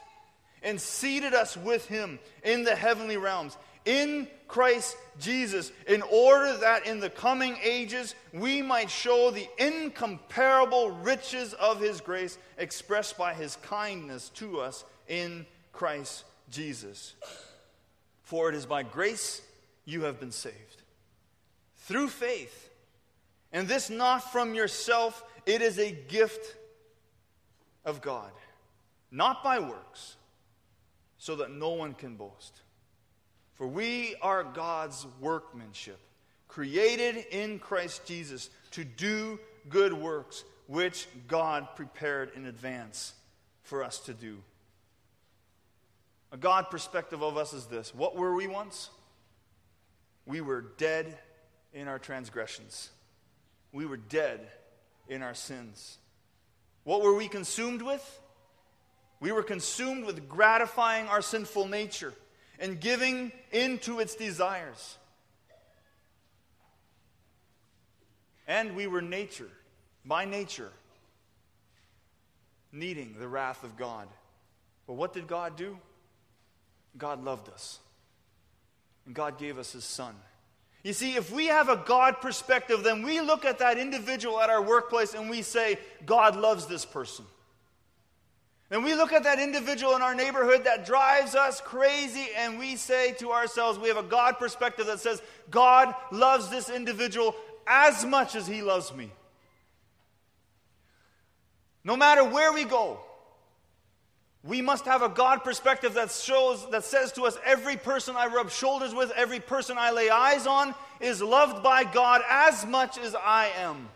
and 0.63 0.81
seated 0.81 1.35
us 1.35 1.57
with 1.57 1.87
him 1.87 2.19
in 2.43 2.65
the 2.65 2.75
heavenly 2.75 3.17
realms 3.17 3.57
in 3.85 4.29
Christ 4.47 4.97
Jesus, 5.19 5.73
in 5.87 6.03
order 6.03 6.57
that 6.59 6.87
in 6.87 7.01
the 7.01 7.11
coming 7.11 7.57
ages 7.63 8.15
we 8.33 8.63
might 8.63 8.91
show 8.91 9.31
the 9.31 9.49
incomparable 9.59 10.91
riches 10.91 11.55
of 11.55 11.81
his 11.81 12.01
grace 12.01 12.37
expressed 12.59 13.17
by 13.17 13.33
his 13.35 13.57
kindness 13.63 14.29
to 14.31 14.61
us 14.61 14.85
in 15.09 15.47
Christ 15.73 16.25
Jesus. 16.51 17.15
For 18.23 18.49
it 18.49 18.55
is 18.55 18.67
by 18.67 18.83
grace 18.83 19.41
you 19.85 20.03
have 20.03 20.21
been 20.21 20.33
saved, 20.33 20.83
through 21.79 22.09
faith. 22.09 22.69
And 23.53 23.67
this 23.67 23.91
not 23.91 24.31
from 24.33 24.55
yourself, 24.55 25.25
it 25.47 25.63
is 25.63 25.79
a 25.79 25.91
gift 25.91 26.57
of 27.85 28.01
God, 28.01 28.33
not 29.11 29.43
by 29.43 29.59
works, 29.59 30.17
so 31.19 31.37
that 31.37 31.51
no 31.51 31.71
one 31.71 31.95
can 31.95 32.17
boast. 32.17 32.61
For 33.55 33.67
we 33.67 34.15
are 34.23 34.43
God's 34.43 35.07
workmanship, 35.21 35.99
created 36.49 37.27
in 37.31 37.59
Christ 37.59 38.07
Jesus 38.07 38.49
to 38.73 38.85
do 38.85 39.39
good 39.69 39.93
works, 39.93 40.45
which 40.67 41.09
God 41.29 41.69
prepared 41.77 42.33
in 42.35 42.47
advance 42.47 43.13
for 43.63 43.85
us 43.85 43.99
to 44.01 44.15
do. 44.15 44.39
A 46.33 46.37
God 46.37 46.71
perspective 46.71 47.23
of 47.23 47.37
us 47.37 47.53
is 47.53 47.67
this 47.67 47.95
What 47.95 48.17
were 48.17 48.35
we 48.35 48.47
once? 48.47 48.91
We 50.27 50.41
were 50.41 50.63
dead 50.79 51.19
in 51.73 51.89
our 51.89 51.99
transgressions, 51.99 52.91
we 53.73 53.85
were 53.85 53.97
dead 53.97 54.41
in 55.09 55.23
our 55.23 55.35
sins. 55.35 55.99
What 56.85 57.03
were 57.03 57.15
we 57.15 57.29
consumed 57.29 57.83
with? 57.83 58.21
We 59.21 59.33
were 59.33 59.43
consumed 59.43 60.05
with 60.05 60.29
gratifying 60.29 61.07
our 61.07 61.21
sinful 61.21 61.69
nature 61.69 62.15
and 62.59 62.81
giving 62.81 63.33
into 63.53 64.01
its 64.01 64.15
desires. 64.15 64.97
And 68.47 68.75
we 68.75 68.87
were 68.87 69.03
nature, 69.03 69.51
by 70.05 70.25
nature, 70.25 70.73
needing 72.73 73.15
the 73.19 73.29
wrath 73.29 73.63
of 73.63 73.77
God. 73.77 74.09
But 74.87 74.95
what 74.95 75.13
did 75.13 75.27
God 75.27 75.57
do? 75.57 75.79
God 76.97 77.23
loved 77.23 77.49
us. 77.49 77.79
And 79.07 79.15
God 79.15 79.39
gave 79.39 79.59
us 79.59 79.73
His 79.73 79.85
Son. 79.85 80.15
You 80.83 80.95
see, 80.95 81.15
if 81.15 81.31
we 81.31 81.47
have 81.47 81.69
a 81.69 81.77
God 81.77 82.21
perspective, 82.21 82.83
then 82.83 83.03
we 83.03 83.21
look 83.21 83.45
at 83.45 83.59
that 83.59 83.77
individual 83.77 84.41
at 84.41 84.49
our 84.49 84.63
workplace 84.63 85.15
and 85.15 85.29
we 85.29 85.43
say, 85.43 85.79
God 86.07 86.37
loves 86.37 86.67
this 86.67 86.87
person. 86.87 87.27
And 88.71 88.85
we 88.85 88.95
look 88.95 89.13
at 89.13 89.25
that 89.25 89.41
individual 89.41 89.97
in 89.97 90.03
our 90.03 90.15
neighborhood 90.15 90.65
that 90.65 90.87
drives 90.87 91.35
us 91.35 91.61
crazy, 91.61 92.29
and 92.37 92.57
we 92.57 92.77
say 92.77 93.13
to 93.19 93.33
ourselves, 93.33 93.81
we 93.81 93.89
have 93.89 93.97
a 93.97 94.03
God 94.03 94.39
perspective 94.39 94.87
that 94.87 95.01
says, 95.01 95.21
God 95.51 95.93
loves 96.13 96.49
this 96.51 96.71
individual 96.71 97.35
as 97.67 98.05
much 98.05 98.37
as 98.37 98.47
he 98.47 98.63
loves 98.63 98.95
me. 98.95 99.11
No 101.83 101.97
matter 101.97 102.23
where 102.23 102.53
we 102.53 102.65
go, 102.65 103.01
We 104.43 104.63
must 104.63 104.87
have 104.87 105.03
a 105.03 105.09
God 105.09 105.45
perspective 105.45 105.95
that 105.95 106.11
shows, 106.11 106.69
that 106.71 106.85
says 106.85 107.13
to 107.13 107.25
us, 107.25 107.37
every 107.45 107.77
person 107.77 108.17
I 108.17 108.27
rub 108.27 108.51
shoulders 108.51 108.95
with, 108.95 109.11
every 109.15 109.41
person 109.41 109.77
I 109.79 109.91
lay 109.91 110.09
eyes 110.09 110.47
on 110.47 110.75
is 110.99 111.21
loved 111.21 111.63
by 111.63 111.85
God 111.85 112.23
as 112.29 112.65
much 112.65 112.97
as 112.99 113.15
I 113.15 113.51
am. 113.59 113.89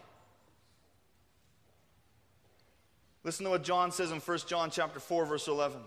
Listen 3.23 3.45
to 3.45 3.51
what 3.51 3.65
John 3.65 3.91
says 3.91 4.11
in 4.11 4.21
1 4.21 4.39
John 4.47 4.71
chapter 4.71 5.01
4, 5.01 5.25
verse 5.25 5.49
11. 5.49 5.81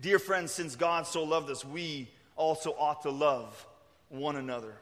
Dear 0.00 0.20
friends, 0.20 0.52
since 0.52 0.76
God 0.76 1.06
so 1.06 1.24
loved 1.24 1.50
us, 1.50 1.64
we 1.64 2.08
also 2.36 2.70
ought 2.78 3.02
to 3.02 3.10
love 3.10 3.66
one 4.10 4.36
another. 4.36 4.74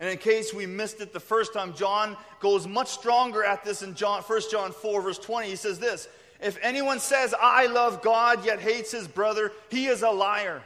And 0.00 0.10
in 0.10 0.18
case 0.18 0.52
we 0.52 0.66
missed 0.66 1.00
it 1.00 1.12
the 1.12 1.20
first 1.20 1.54
time, 1.54 1.72
John 1.74 2.16
goes 2.40 2.66
much 2.66 2.88
stronger 2.88 3.44
at 3.44 3.64
this 3.64 3.82
in 3.82 3.94
John, 3.94 4.22
1 4.22 4.40
John 4.50 4.72
4, 4.72 5.02
verse 5.02 5.18
20. 5.18 5.48
He 5.48 5.54
says 5.54 5.78
this 5.78 6.08
If 6.42 6.58
anyone 6.60 6.98
says, 6.98 7.34
I 7.40 7.66
love 7.66 8.02
God, 8.02 8.44
yet 8.44 8.60
hates 8.60 8.90
his 8.90 9.06
brother, 9.06 9.52
he 9.70 9.86
is 9.86 10.02
a 10.02 10.10
liar. 10.10 10.62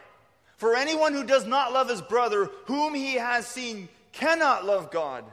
For 0.57 0.75
anyone 0.75 1.13
who 1.13 1.25
does 1.25 1.47
not 1.47 1.73
love 1.73 1.89
his 1.89 2.01
brother, 2.01 2.51
whom 2.65 2.95
he 2.95 3.15
has 3.15 3.47
seen, 3.47 3.89
cannot 4.13 4.65
love 4.65 4.91
God, 4.91 5.25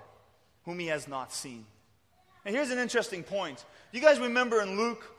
whom 0.66 0.80
he 0.80 0.88
has 0.88 1.08
not 1.08 1.32
seen. 1.32 1.66
And 2.44 2.54
here's 2.54 2.72
an 2.72 2.78
interesting 2.78 3.24
point. 3.24 3.64
You 3.94 4.02
guys 4.02 4.20
remember 4.20 4.62
in 4.62 4.76
Luke, 4.76 5.10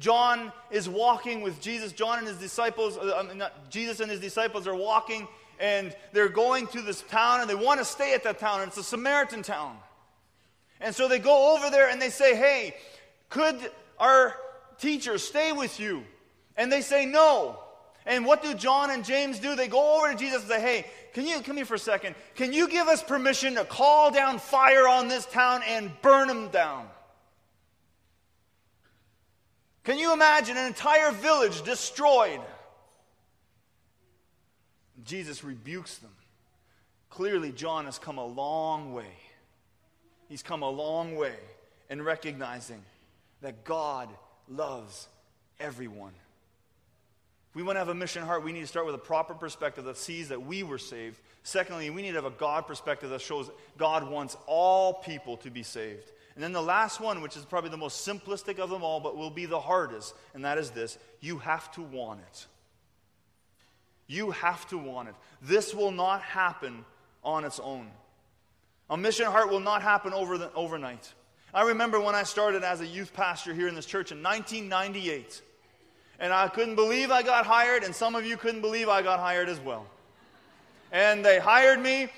John 0.00 0.52
is 0.72 0.88
walking 0.88 1.42
with 1.42 1.60
Jesus. 1.60 1.92
John 1.92 2.18
and 2.18 2.26
his 2.26 2.38
disciples, 2.38 2.98
uh, 2.98 3.28
not, 3.34 3.70
Jesus 3.70 4.00
and 4.00 4.10
his 4.10 4.18
disciples 4.18 4.66
are 4.66 4.74
walking, 4.74 5.28
and 5.60 5.94
they're 6.12 6.28
going 6.28 6.66
to 6.68 6.82
this 6.82 7.02
town, 7.02 7.40
and 7.40 7.48
they 7.48 7.54
want 7.54 7.78
to 7.78 7.84
stay 7.84 8.12
at 8.12 8.24
that 8.24 8.40
town, 8.40 8.60
and 8.60 8.68
it's 8.68 8.78
a 8.78 8.82
Samaritan 8.82 9.42
town. 9.42 9.76
And 10.80 10.92
so 10.92 11.06
they 11.06 11.20
go 11.20 11.54
over 11.56 11.70
there 11.70 11.88
and 11.88 12.02
they 12.02 12.10
say, 12.10 12.34
Hey, 12.34 12.74
could 13.30 13.56
our 13.98 14.34
teacher 14.78 15.18
stay 15.18 15.52
with 15.52 15.78
you? 15.80 16.04
And 16.56 16.70
they 16.70 16.80
say, 16.80 17.06
No. 17.06 17.58
And 18.06 18.26
what 18.26 18.42
do 18.42 18.52
John 18.52 18.90
and 18.90 19.02
James 19.04 19.38
do? 19.38 19.56
They 19.56 19.68
go 19.68 19.98
over 19.98 20.12
to 20.12 20.18
Jesus 20.18 20.42
and 20.42 20.50
say, 20.50 20.60
Hey, 20.60 20.86
can 21.14 21.26
you 21.26 21.40
come 21.40 21.56
here 21.56 21.64
for 21.64 21.74
a 21.74 21.78
second? 21.78 22.14
Can 22.34 22.52
you 22.52 22.68
give 22.68 22.86
us 22.88 23.02
permission 23.02 23.54
to 23.54 23.64
call 23.64 24.10
down 24.10 24.38
fire 24.38 24.86
on 24.86 25.08
this 25.08 25.24
town 25.26 25.62
and 25.66 25.90
burn 26.02 26.28
them 26.28 26.48
down? 26.48 26.88
Can 29.84 29.98
you 29.98 30.12
imagine 30.12 30.56
an 30.56 30.66
entire 30.66 31.12
village 31.12 31.62
destroyed? 31.62 32.40
Jesus 35.04 35.44
rebukes 35.44 35.98
them. 35.98 36.10
Clearly, 37.10 37.52
John 37.52 37.84
has 37.84 37.98
come 37.98 38.18
a 38.18 38.24
long 38.24 38.92
way. 38.92 39.12
He's 40.28 40.42
come 40.42 40.62
a 40.62 40.70
long 40.70 41.16
way 41.16 41.36
in 41.90 42.02
recognizing 42.02 42.82
that 43.42 43.64
God 43.64 44.08
loves 44.48 45.08
everyone. 45.60 46.12
If 47.50 47.56
we 47.56 47.62
want 47.62 47.76
to 47.76 47.78
have 47.78 47.88
a 47.88 47.94
mission 47.94 48.24
heart, 48.24 48.42
we 48.42 48.52
need 48.52 48.62
to 48.62 48.66
start 48.66 48.84
with 48.84 48.96
a 48.96 48.98
proper 48.98 49.32
perspective 49.32 49.84
that 49.84 49.96
sees 49.96 50.28
that 50.30 50.44
we 50.44 50.62
were 50.62 50.78
saved. 50.78 51.20
Secondly, 51.44 51.88
we 51.90 52.02
need 52.02 52.10
to 52.10 52.16
have 52.16 52.24
a 52.24 52.30
God 52.30 52.66
perspective 52.66 53.10
that 53.10 53.20
shows 53.20 53.48
God 53.78 54.10
wants 54.10 54.36
all 54.46 54.94
people 54.94 55.36
to 55.38 55.50
be 55.50 55.62
saved. 55.62 56.10
And 56.34 56.42
then 56.42 56.52
the 56.52 56.62
last 56.62 57.00
one, 57.00 57.20
which 57.20 57.36
is 57.36 57.44
probably 57.44 57.70
the 57.70 57.76
most 57.76 58.06
simplistic 58.06 58.58
of 58.58 58.70
them 58.70 58.82
all, 58.82 58.98
but 58.98 59.16
will 59.16 59.30
be 59.30 59.46
the 59.46 59.60
hardest, 59.60 60.14
and 60.34 60.44
that 60.44 60.58
is 60.58 60.70
this 60.70 60.98
you 61.20 61.38
have 61.38 61.70
to 61.72 61.82
want 61.82 62.20
it. 62.20 62.46
You 64.06 64.32
have 64.32 64.68
to 64.68 64.76
want 64.78 65.08
it. 65.08 65.14
This 65.40 65.74
will 65.74 65.92
not 65.92 66.22
happen 66.22 66.84
on 67.22 67.44
its 67.44 67.60
own. 67.60 67.88
A 68.90 68.96
mission 68.96 69.26
heart 69.26 69.48
will 69.48 69.60
not 69.60 69.80
happen 69.80 70.12
over 70.12 70.36
the, 70.36 70.52
overnight. 70.54 71.14
I 71.54 71.62
remember 71.62 72.00
when 72.00 72.16
I 72.16 72.24
started 72.24 72.64
as 72.64 72.80
a 72.80 72.86
youth 72.86 73.14
pastor 73.14 73.54
here 73.54 73.68
in 73.68 73.76
this 73.76 73.86
church 73.86 74.10
in 74.10 74.20
1998. 74.24 75.40
And 76.18 76.32
I 76.32 76.48
couldn't 76.48 76.74
believe 76.74 77.12
I 77.12 77.22
got 77.22 77.46
hired, 77.46 77.84
and 77.84 77.94
some 77.94 78.16
of 78.16 78.26
you 78.26 78.36
couldn't 78.36 78.60
believe 78.60 78.88
I 78.88 79.02
got 79.02 79.20
hired 79.20 79.48
as 79.48 79.60
well. 79.60 79.86
And 80.90 81.24
they 81.24 81.38
hired 81.38 81.78
me, 81.78 82.08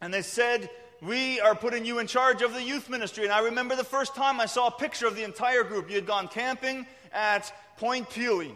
and 0.00 0.14
they 0.14 0.22
said, 0.22 0.70
We 1.00 1.40
are 1.40 1.56
putting 1.56 1.84
you 1.84 1.98
in 1.98 2.06
charge 2.06 2.40
of 2.40 2.54
the 2.54 2.62
youth 2.62 2.88
ministry. 2.88 3.24
And 3.24 3.32
I 3.32 3.40
remember 3.40 3.74
the 3.74 3.82
first 3.82 4.14
time 4.14 4.38
I 4.38 4.46
saw 4.46 4.68
a 4.68 4.70
picture 4.70 5.08
of 5.08 5.16
the 5.16 5.24
entire 5.24 5.64
group. 5.64 5.88
You 5.88 5.96
had 5.96 6.06
gone 6.06 6.28
camping 6.28 6.86
at 7.12 7.52
Point 7.78 8.10
Pelee. 8.10 8.54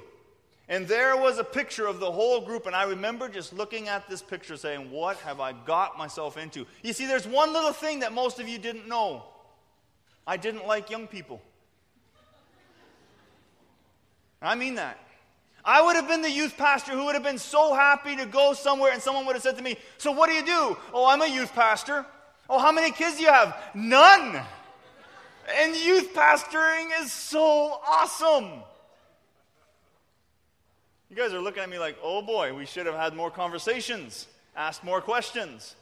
And 0.68 0.86
there 0.86 1.16
was 1.16 1.38
a 1.38 1.44
picture 1.44 1.86
of 1.86 1.98
the 1.98 2.10
whole 2.10 2.40
group, 2.40 2.66
and 2.66 2.76
I 2.76 2.84
remember 2.84 3.28
just 3.28 3.52
looking 3.52 3.88
at 3.88 4.08
this 4.08 4.22
picture 4.22 4.56
saying, 4.56 4.88
What 4.88 5.16
have 5.18 5.40
I 5.40 5.52
got 5.52 5.98
myself 5.98 6.36
into? 6.36 6.64
You 6.84 6.92
see, 6.92 7.06
there's 7.06 7.26
one 7.26 7.52
little 7.52 7.72
thing 7.72 8.00
that 8.00 8.12
most 8.12 8.38
of 8.38 8.48
you 8.48 8.58
didn't 8.58 8.86
know 8.86 9.24
I 10.26 10.36
didn't 10.36 10.66
like 10.66 10.90
young 10.90 11.06
people. 11.06 11.40
I 14.42 14.54
mean 14.54 14.74
that. 14.74 14.98
I 15.64 15.82
would 15.82 15.96
have 15.96 16.06
been 16.06 16.22
the 16.22 16.30
youth 16.30 16.56
pastor 16.56 16.92
who 16.92 17.06
would 17.06 17.14
have 17.14 17.24
been 17.24 17.38
so 17.38 17.74
happy 17.74 18.14
to 18.16 18.26
go 18.26 18.52
somewhere, 18.52 18.92
and 18.92 19.02
someone 19.02 19.26
would 19.26 19.34
have 19.34 19.42
said 19.42 19.56
to 19.56 19.62
me, 19.62 19.76
So 19.98 20.12
what 20.12 20.28
do 20.28 20.34
you 20.34 20.44
do? 20.44 20.76
Oh, 20.92 21.06
I'm 21.06 21.22
a 21.22 21.26
youth 21.26 21.52
pastor. 21.52 22.06
Oh, 22.48 22.58
how 22.58 22.70
many 22.70 22.92
kids 22.92 23.16
do 23.16 23.22
you 23.22 23.28
have? 23.28 23.56
None. 23.74 24.40
And 25.58 25.76
youth 25.76 26.14
pastoring 26.14 26.88
is 27.00 27.12
so 27.12 27.80
awesome. 27.86 28.62
You 31.08 31.16
guys 31.16 31.32
are 31.32 31.40
looking 31.40 31.62
at 31.62 31.70
me 31.70 31.78
like, 31.78 31.96
oh 32.02 32.20
boy, 32.22 32.52
we 32.54 32.66
should 32.66 32.86
have 32.86 32.94
had 32.94 33.14
more 33.14 33.30
conversations, 33.30 34.26
asked 34.56 34.82
more 34.82 35.00
questions. 35.00 35.76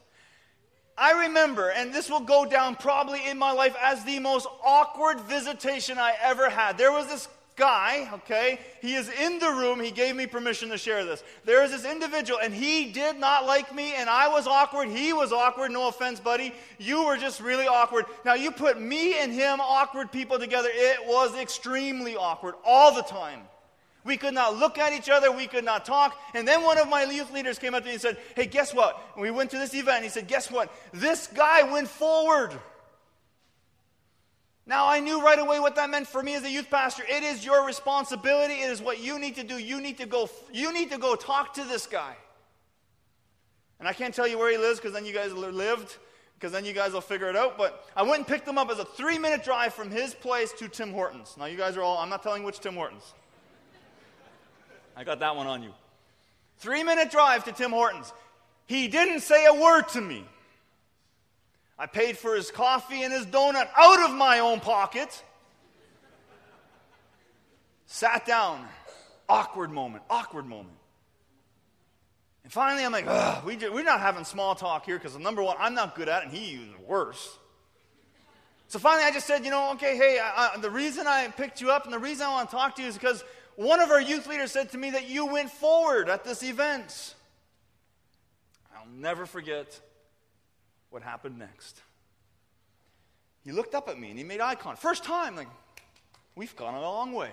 I 0.96 1.24
remember, 1.24 1.70
and 1.70 1.92
this 1.92 2.08
will 2.08 2.20
go 2.20 2.44
down 2.44 2.76
probably 2.76 3.26
in 3.26 3.38
my 3.38 3.50
life 3.50 3.74
as 3.82 4.04
the 4.04 4.20
most 4.20 4.46
awkward 4.64 5.20
visitation 5.22 5.98
I 5.98 6.14
ever 6.22 6.48
had. 6.48 6.78
There 6.78 6.92
was 6.92 7.08
this 7.08 7.28
guy, 7.56 8.08
okay? 8.12 8.60
He 8.80 8.94
is 8.94 9.08
in 9.08 9.38
the 9.38 9.50
room. 9.50 9.80
He 9.80 9.90
gave 9.90 10.14
me 10.14 10.26
permission 10.26 10.68
to 10.70 10.78
share 10.78 11.04
this. 11.04 11.22
There 11.44 11.64
is 11.64 11.70
this 11.70 11.84
individual, 11.84 12.40
and 12.40 12.54
he 12.54 12.92
did 12.92 13.18
not 13.18 13.46
like 13.46 13.74
me, 13.74 13.94
and 13.94 14.08
I 14.08 14.28
was 14.28 14.46
awkward. 14.46 14.88
He 14.88 15.12
was 15.12 15.32
awkward. 15.32 15.72
No 15.72 15.88
offense, 15.88 16.20
buddy. 16.20 16.54
You 16.78 17.04
were 17.04 17.16
just 17.16 17.40
really 17.40 17.66
awkward. 17.66 18.06
Now, 18.24 18.34
you 18.34 18.50
put 18.50 18.80
me 18.80 19.18
and 19.18 19.32
him, 19.32 19.60
awkward 19.60 20.12
people, 20.12 20.38
together. 20.38 20.68
It 20.72 21.06
was 21.06 21.36
extremely 21.36 22.16
awkward 22.16 22.54
all 22.64 22.94
the 22.94 23.02
time. 23.02 23.40
We 24.04 24.18
could 24.18 24.34
not 24.34 24.56
look 24.56 24.76
at 24.78 24.92
each 24.92 25.08
other. 25.08 25.32
We 25.32 25.46
could 25.46 25.64
not 25.64 25.86
talk. 25.86 26.18
And 26.34 26.46
then 26.46 26.62
one 26.62 26.76
of 26.78 26.88
my 26.88 27.04
youth 27.04 27.32
leaders 27.32 27.58
came 27.58 27.74
up 27.74 27.82
to 27.82 27.86
me 27.86 27.94
and 27.94 28.02
said, 28.02 28.18
Hey, 28.36 28.46
guess 28.46 28.74
what? 28.74 29.00
we 29.18 29.30
went 29.30 29.50
to 29.52 29.58
this 29.58 29.74
event. 29.74 30.04
He 30.04 30.10
said, 30.10 30.28
Guess 30.28 30.50
what? 30.50 30.70
This 30.92 31.26
guy 31.28 31.62
went 31.72 31.88
forward. 31.88 32.52
Now, 34.66 34.86
I 34.86 35.00
knew 35.00 35.22
right 35.22 35.38
away 35.38 35.60
what 35.60 35.76
that 35.76 35.90
meant 35.90 36.06
for 36.06 36.22
me 36.22 36.34
as 36.34 36.42
a 36.42 36.50
youth 36.50 36.70
pastor. 36.70 37.02
It 37.06 37.22
is 37.22 37.44
your 37.44 37.66
responsibility. 37.66 38.54
It 38.54 38.70
is 38.70 38.80
what 38.80 38.98
you 38.98 39.18
need 39.18 39.36
to 39.36 39.44
do. 39.44 39.58
You 39.58 39.80
need 39.80 39.98
to 39.98 40.06
go, 40.06 40.28
you 40.52 40.72
need 40.72 40.90
to 40.90 40.98
go 40.98 41.16
talk 41.16 41.54
to 41.54 41.64
this 41.64 41.86
guy. 41.86 42.16
And 43.78 43.86
I 43.86 43.92
can't 43.92 44.14
tell 44.14 44.26
you 44.26 44.38
where 44.38 44.50
he 44.50 44.56
lives 44.56 44.78
because 44.78 44.94
then 44.94 45.04
you 45.04 45.12
guys 45.12 45.32
lived, 45.32 45.98
because 46.34 46.52
then 46.52 46.64
you 46.64 46.72
guys 46.72 46.92
will 46.92 47.02
figure 47.02 47.28
it 47.28 47.36
out. 47.36 47.58
But 47.58 47.86
I 47.94 48.02
went 48.02 48.16
and 48.16 48.26
picked 48.26 48.48
him 48.48 48.56
up 48.56 48.70
as 48.70 48.78
a 48.78 48.84
three 48.84 49.18
minute 49.18 49.44
drive 49.44 49.74
from 49.74 49.90
his 49.90 50.14
place 50.14 50.52
to 50.52 50.68
Tim 50.68 50.92
Hortons. 50.92 51.36
Now, 51.38 51.44
you 51.44 51.58
guys 51.58 51.76
are 51.76 51.82
all, 51.82 51.98
I'm 51.98 52.08
not 52.08 52.22
telling 52.22 52.42
which 52.42 52.60
Tim 52.60 52.74
Hortons. 52.74 53.12
I 54.96 55.04
got 55.04 55.20
that 55.20 55.36
one 55.36 55.46
on 55.46 55.62
you. 55.62 55.72
Three 56.58 56.84
minute 56.84 57.10
drive 57.10 57.44
to 57.44 57.52
Tim 57.52 57.70
Hortons. 57.70 58.12
He 58.66 58.88
didn't 58.88 59.20
say 59.20 59.46
a 59.46 59.54
word 59.54 59.88
to 59.90 60.00
me. 60.00 60.24
I 61.78 61.86
paid 61.86 62.16
for 62.16 62.34
his 62.34 62.50
coffee 62.50 63.02
and 63.02 63.12
his 63.12 63.26
donut 63.26 63.68
out 63.76 64.08
of 64.08 64.16
my 64.16 64.38
own 64.38 64.60
pocket. 64.60 65.22
Sat 67.86 68.24
down. 68.26 68.66
Awkward 69.28 69.70
moment. 69.70 70.04
Awkward 70.08 70.46
moment. 70.46 70.76
And 72.44 72.52
finally, 72.52 72.84
I'm 72.84 72.92
like, 72.92 73.44
we 73.44 73.56
we're 73.56 73.82
not 73.82 74.00
having 74.00 74.24
small 74.24 74.54
talk 74.54 74.84
here 74.84 74.98
because, 74.98 75.18
number 75.18 75.42
one, 75.42 75.56
I'm 75.58 75.74
not 75.74 75.94
good 75.94 76.08
at 76.08 76.22
it, 76.22 76.28
and 76.28 76.36
he 76.36 76.54
is 76.56 76.68
worse. 76.86 77.38
So 78.68 78.78
finally, 78.78 79.04
I 79.04 79.12
just 79.12 79.26
said, 79.26 79.44
you 79.44 79.50
know, 79.50 79.72
okay, 79.72 79.96
hey, 79.96 80.18
I, 80.22 80.50
I, 80.54 80.58
the 80.58 80.70
reason 80.70 81.06
I 81.06 81.28
picked 81.28 81.60
you 81.60 81.70
up 81.70 81.84
and 81.84 81.92
the 81.92 81.98
reason 81.98 82.26
I 82.26 82.30
want 82.30 82.50
to 82.50 82.56
talk 82.56 82.76
to 82.76 82.82
you 82.82 82.88
is 82.88 82.94
because 82.94 83.24
one 83.56 83.80
of 83.80 83.90
our 83.90 84.00
youth 84.00 84.26
leaders 84.26 84.52
said 84.52 84.70
to 84.72 84.78
me 84.78 84.90
that 84.90 85.08
you 85.08 85.26
went 85.26 85.50
forward 85.50 86.08
at 86.08 86.24
this 86.24 86.42
event. 86.42 87.14
I'll 88.76 88.88
never 88.92 89.26
forget 89.26 89.80
what 90.90 91.02
happened 91.02 91.38
next. 91.38 91.80
He 93.44 93.52
looked 93.52 93.74
up 93.74 93.88
at 93.88 93.98
me 93.98 94.10
and 94.10 94.18
he 94.18 94.24
made 94.24 94.40
eye 94.40 94.54
contact. 94.54 94.82
First 94.82 95.04
time, 95.04 95.36
like, 95.36 95.48
we've 96.34 96.54
gone 96.56 96.74
a 96.74 96.80
long 96.80 97.12
way. 97.12 97.30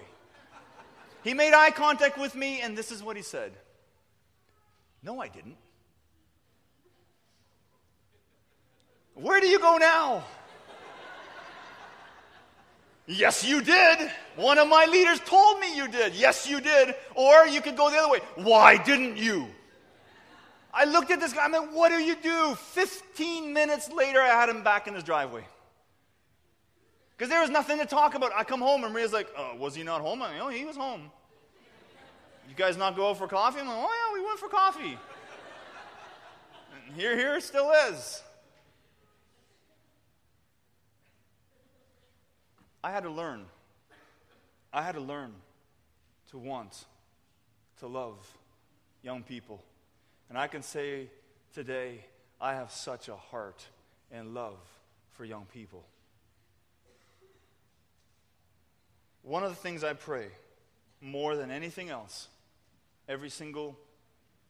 He 1.24 1.34
made 1.34 1.54
eye 1.54 1.72
contact 1.72 2.18
with 2.18 2.36
me, 2.36 2.62
and 2.62 2.76
this 2.76 2.92
is 2.92 3.04
what 3.04 3.16
he 3.16 3.22
said 3.22 3.54
No, 5.04 5.22
I 5.22 5.28
didn't. 5.28 5.58
Where 9.14 9.40
do 9.40 9.48
you 9.48 9.60
go 9.60 9.78
now? 9.78 10.24
Yes, 13.12 13.44
you 13.44 13.62
did. 13.62 14.10
One 14.38 14.58
of 14.58 14.70
my 14.70 14.86
leaders 14.86 15.20
told 15.26 15.60
me 15.60 15.76
you 15.76 15.90
did. 15.90 16.16
Yes, 16.16 16.48
you 16.48 16.62
did. 16.62 16.96
Or 17.14 17.46
you 17.46 17.62
could 17.62 17.76
go 17.76 17.90
the 17.90 17.98
other 17.98 18.10
way. 18.10 18.20
Why 18.36 18.82
didn't 18.82 19.18
you? 19.18 19.48
I 20.74 20.86
looked 20.86 21.12
at 21.12 21.20
this 21.20 21.34
guy. 21.34 21.44
I 21.44 21.50
mean, 21.50 21.74
what 21.74 21.90
do 21.90 21.96
you 21.96 22.16
do? 22.16 22.56
15 22.56 23.54
minutes 23.54 23.92
later, 23.92 24.22
I 24.22 24.28
had 24.28 24.48
him 24.48 24.64
back 24.64 24.88
in 24.88 24.94
his 24.94 25.04
driveway. 25.04 25.46
Because 27.18 27.30
there 27.30 27.42
was 27.42 27.50
nothing 27.50 27.80
to 27.80 27.86
talk 27.86 28.16
about. 28.16 28.32
I 28.34 28.46
come 28.46 28.62
home 28.62 28.86
and 28.86 28.94
Maria's 28.94 29.12
like, 29.12 29.28
oh, 29.38 29.58
was 29.58 29.76
he 29.76 29.84
not 29.84 30.00
home? 30.00 30.22
I 30.22 30.32
mean, 30.32 30.42
oh, 30.42 30.48
he 30.48 30.64
was 30.64 30.78
home. 30.78 31.12
You 32.48 32.56
guys 32.56 32.78
not 32.78 32.96
go 32.96 33.10
out 33.10 33.18
for 33.18 33.28
coffee? 33.28 33.60
I'm 33.60 33.68
like, 33.68 33.78
oh, 33.78 33.82
yeah, 33.82 34.20
we 34.22 34.26
went 34.26 34.40
for 34.40 34.48
coffee. 34.48 34.98
and 36.76 36.96
here, 36.96 37.18
here 37.18 37.36
it 37.36 37.44
still 37.44 37.72
is. 37.90 38.24
I 42.84 42.92
had 42.92 43.04
to 43.04 43.10
learn. 43.10 43.46
I 44.74 44.82
had 44.82 44.96
to 44.96 45.02
learn 45.02 45.34
to 46.32 46.38
want, 46.38 46.86
to 47.80 47.88
love 47.88 48.18
young 49.04 49.24
people. 49.24 49.62
And 50.30 50.38
I 50.38 50.48
can 50.48 50.64
say 50.64 51.10
today, 51.54 52.06
I 52.40 52.54
have 52.56 52.72
such 52.72 53.10
a 53.10 53.16
heart 53.16 53.66
and 54.12 54.34
love 54.34 54.58
for 55.12 55.26
young 55.26 55.46
people. 55.54 55.84
One 59.24 59.44
of 59.44 59.50
the 59.50 59.56
things 59.56 59.84
I 59.84 59.94
pray 59.94 60.28
more 61.02 61.36
than 61.36 61.52
anything 61.52 61.90
else, 61.90 62.28
every 63.08 63.30
single 63.30 63.78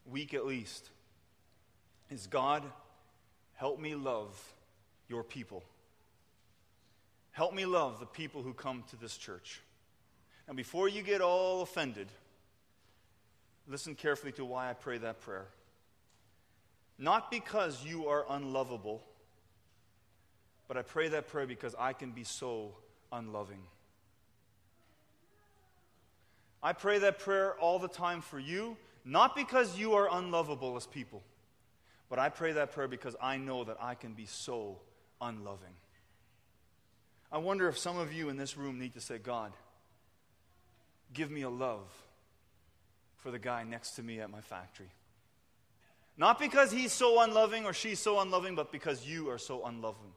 week 0.05 0.33
at 0.33 0.45
least, 0.45 0.89
is 2.09 2.27
God, 2.27 2.63
help 3.55 3.79
me 3.79 3.95
love 3.95 4.53
your 5.09 5.23
people. 5.23 5.63
Help 7.31 7.53
me 7.53 7.65
love 7.65 7.99
the 7.99 8.05
people 8.05 8.43
who 8.43 8.53
come 8.53 8.83
to 8.89 8.95
this 8.97 9.15
church. 9.15 9.61
Now, 10.47 10.53
before 10.53 10.89
you 10.89 11.01
get 11.01 11.21
all 11.21 11.61
offended, 11.61 12.07
listen 13.67 13.95
carefully 13.95 14.33
to 14.33 14.45
why 14.45 14.69
I 14.69 14.73
pray 14.73 14.97
that 14.97 15.21
prayer. 15.21 15.47
Not 16.97 17.31
because 17.31 17.83
you 17.85 18.07
are 18.07 18.25
unlovable, 18.29 19.01
but 20.67 20.77
I 20.77 20.81
pray 20.81 21.09
that 21.09 21.27
prayer 21.27 21.47
because 21.47 21.75
I 21.79 21.93
can 21.93 22.11
be 22.11 22.23
so 22.23 22.73
unloving. 23.11 23.61
I 26.63 26.73
pray 26.73 26.99
that 26.99 27.19
prayer 27.19 27.55
all 27.55 27.79
the 27.79 27.87
time 27.87 28.21
for 28.21 28.39
you, 28.39 28.77
not 29.03 29.35
because 29.35 29.79
you 29.79 29.93
are 29.93 30.07
unlovable 30.11 30.75
as 30.75 30.85
people, 30.85 31.23
but 32.09 32.19
I 32.19 32.29
pray 32.29 32.51
that 32.53 32.71
prayer 32.71 32.87
because 32.87 33.15
I 33.21 33.37
know 33.37 33.63
that 33.63 33.77
I 33.81 33.95
can 33.95 34.13
be 34.13 34.25
so 34.27 34.77
unloving. 35.19 35.73
I 37.31 37.37
wonder 37.37 37.69
if 37.69 37.77
some 37.77 37.97
of 37.97 38.11
you 38.11 38.29
in 38.29 38.37
this 38.37 38.57
room 38.57 38.77
need 38.77 38.93
to 38.93 39.01
say, 39.01 39.17
God, 39.17 39.53
give 41.13 41.31
me 41.31 41.43
a 41.43 41.49
love 41.49 41.87
for 43.17 43.31
the 43.31 43.39
guy 43.39 43.63
next 43.63 43.91
to 43.91 44.03
me 44.03 44.19
at 44.19 44.29
my 44.29 44.41
factory. 44.41 44.89
Not 46.17 46.39
because 46.39 46.71
he's 46.71 46.91
so 46.91 47.21
unloving 47.21 47.65
or 47.65 47.73
she's 47.73 47.99
so 47.99 48.19
unloving, 48.19 48.55
but 48.55 48.71
because 48.71 49.05
you 49.05 49.29
are 49.29 49.37
so 49.37 49.65
unloving. 49.65 50.11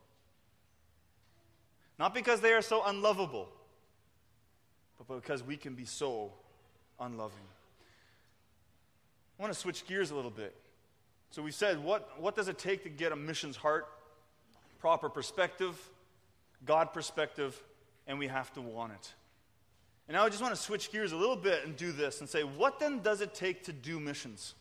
Not 1.99 2.13
because 2.15 2.41
they 2.41 2.53
are 2.53 2.63
so 2.63 2.83
unlovable, 2.85 3.49
but 5.07 5.23
because 5.23 5.43
we 5.43 5.57
can 5.57 5.75
be 5.75 5.85
so 5.85 6.33
unloving. 6.99 7.47
I 9.39 9.43
want 9.43 9.53
to 9.53 9.59
switch 9.59 9.87
gears 9.87 10.11
a 10.11 10.17
little 10.17 10.31
bit. 10.31 10.55
So 11.31 11.43
we 11.43 11.53
said, 11.53 11.83
what, 11.83 12.21
what 12.21 12.35
does 12.35 12.49
it 12.49 12.59
take 12.59 12.83
to 12.85 12.89
get 12.89 13.13
a 13.13 13.17
mission's 13.17 13.57
heart? 13.57 13.87
Proper 14.81 15.09
perspective, 15.09 15.77
God 16.65 16.93
perspective, 16.93 17.61
and 18.07 18.19
we 18.19 18.27
have 18.27 18.53
to 18.55 18.61
want 18.61 18.93
it. 18.93 19.15
And 20.09 20.15
now 20.17 20.25
I 20.25 20.29
just 20.29 20.43
want 20.43 20.55
to 20.55 20.61
switch 20.61 20.93
gears 20.93 21.13
a 21.13 21.17
little 21.17 21.37
bit 21.37 21.65
and 21.65 21.77
do 21.77 21.91
this 21.93 22.21
and 22.21 22.29
say, 22.29 22.43
what 22.43 22.79
then 22.79 23.01
does 23.01 23.21
it 23.21 23.35
take 23.35 23.65
to 23.65 23.73
do 23.73 23.99
missions? 23.99 24.55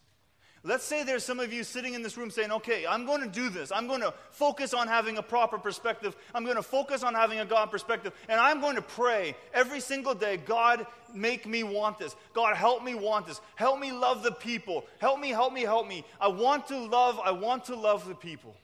Let's 0.65 0.85
say 0.85 1.03
there's 1.03 1.25
some 1.25 1.41
of 1.41 1.51
you 1.51 1.65
sitting 1.65 1.93
in 1.93 2.03
this 2.03 2.15
room 2.15 2.31
saying, 2.31 2.49
okay, 2.49 2.87
I'm 2.87 3.05
going 3.05 3.19
to 3.19 3.27
do 3.27 3.49
this. 3.49 3.69
I'm 3.69 3.85
going 3.85 3.99
to 3.99 4.13
focus 4.31 4.73
on 4.73 4.87
having 4.87 5.17
a 5.17 5.21
proper 5.21 5.57
perspective. 5.57 6.15
I'm 6.33 6.45
going 6.45 6.55
to 6.55 6.63
focus 6.63 7.03
on 7.03 7.13
having 7.13 7.39
a 7.39 7.45
God 7.45 7.69
perspective. 7.69 8.13
And 8.29 8.39
I'm 8.39 8.61
going 8.61 8.77
to 8.77 8.81
pray 8.81 9.35
every 9.53 9.81
single 9.81 10.15
day 10.15 10.37
God, 10.37 10.87
make 11.13 11.45
me 11.45 11.63
want 11.63 11.99
this. 11.99 12.15
God, 12.33 12.55
help 12.55 12.81
me 12.81 12.95
want 12.95 13.27
this. 13.27 13.41
Help 13.55 13.77
me 13.77 13.91
love 13.91 14.23
the 14.23 14.31
people. 14.31 14.85
Help 14.99 15.19
me, 15.19 15.31
help 15.31 15.51
me, 15.51 15.63
help 15.63 15.85
me. 15.85 16.05
I 16.21 16.29
want 16.29 16.67
to 16.67 16.77
love, 16.77 17.19
I 17.21 17.31
want 17.31 17.65
to 17.65 17.75
love 17.75 18.07
the 18.07 18.15
people. 18.15 18.55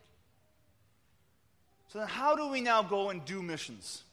So 1.89 1.99
then, 1.99 2.07
how 2.07 2.35
do 2.35 2.47
we 2.47 2.61
now 2.61 2.81
go 2.81 3.09
and 3.09 3.25
do 3.25 3.43
missions? 3.43 4.03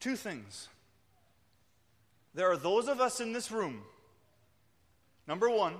Two 0.00 0.16
things. 0.16 0.68
There 2.34 2.50
are 2.50 2.56
those 2.56 2.88
of 2.88 3.00
us 3.00 3.20
in 3.20 3.32
this 3.32 3.50
room 3.52 3.82
Number 5.26 5.48
one, 5.48 5.74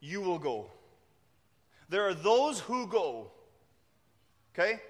you 0.00 0.20
will 0.20 0.38
go. 0.38 0.66
There 1.88 2.06
are 2.06 2.14
those 2.14 2.60
who 2.60 2.86
go. 2.86 3.30
Okay? 4.54 4.80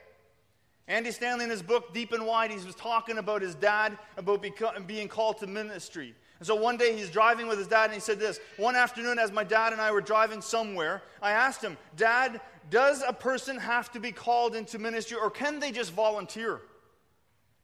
Andy 0.86 1.10
Stanley, 1.10 1.44
in 1.44 1.50
his 1.50 1.62
book 1.62 1.92
Deep 1.92 2.12
and 2.12 2.26
Wide, 2.26 2.50
he 2.50 2.56
was 2.64 2.74
talking 2.74 3.18
about 3.18 3.42
his 3.42 3.54
dad, 3.54 3.96
about 4.16 4.44
being 4.86 5.08
called 5.08 5.38
to 5.38 5.46
ministry. 5.46 6.14
And 6.40 6.46
so 6.46 6.54
one 6.54 6.78
day 6.78 6.96
he's 6.96 7.10
driving 7.10 7.46
with 7.48 7.58
his 7.58 7.68
dad, 7.68 7.84
and 7.84 7.94
he 7.94 8.00
said 8.00 8.18
this 8.18 8.40
One 8.56 8.74
afternoon, 8.74 9.18
as 9.18 9.30
my 9.30 9.44
dad 9.44 9.72
and 9.72 9.80
I 9.80 9.92
were 9.92 10.00
driving 10.00 10.40
somewhere, 10.40 11.02
I 11.22 11.32
asked 11.32 11.62
him, 11.62 11.76
Dad, 11.96 12.40
does 12.70 13.04
a 13.06 13.12
person 13.12 13.58
have 13.58 13.92
to 13.92 14.00
be 14.00 14.10
called 14.10 14.56
into 14.56 14.78
ministry, 14.78 15.18
or 15.20 15.30
can 15.30 15.60
they 15.60 15.70
just 15.70 15.92
volunteer? 15.92 16.62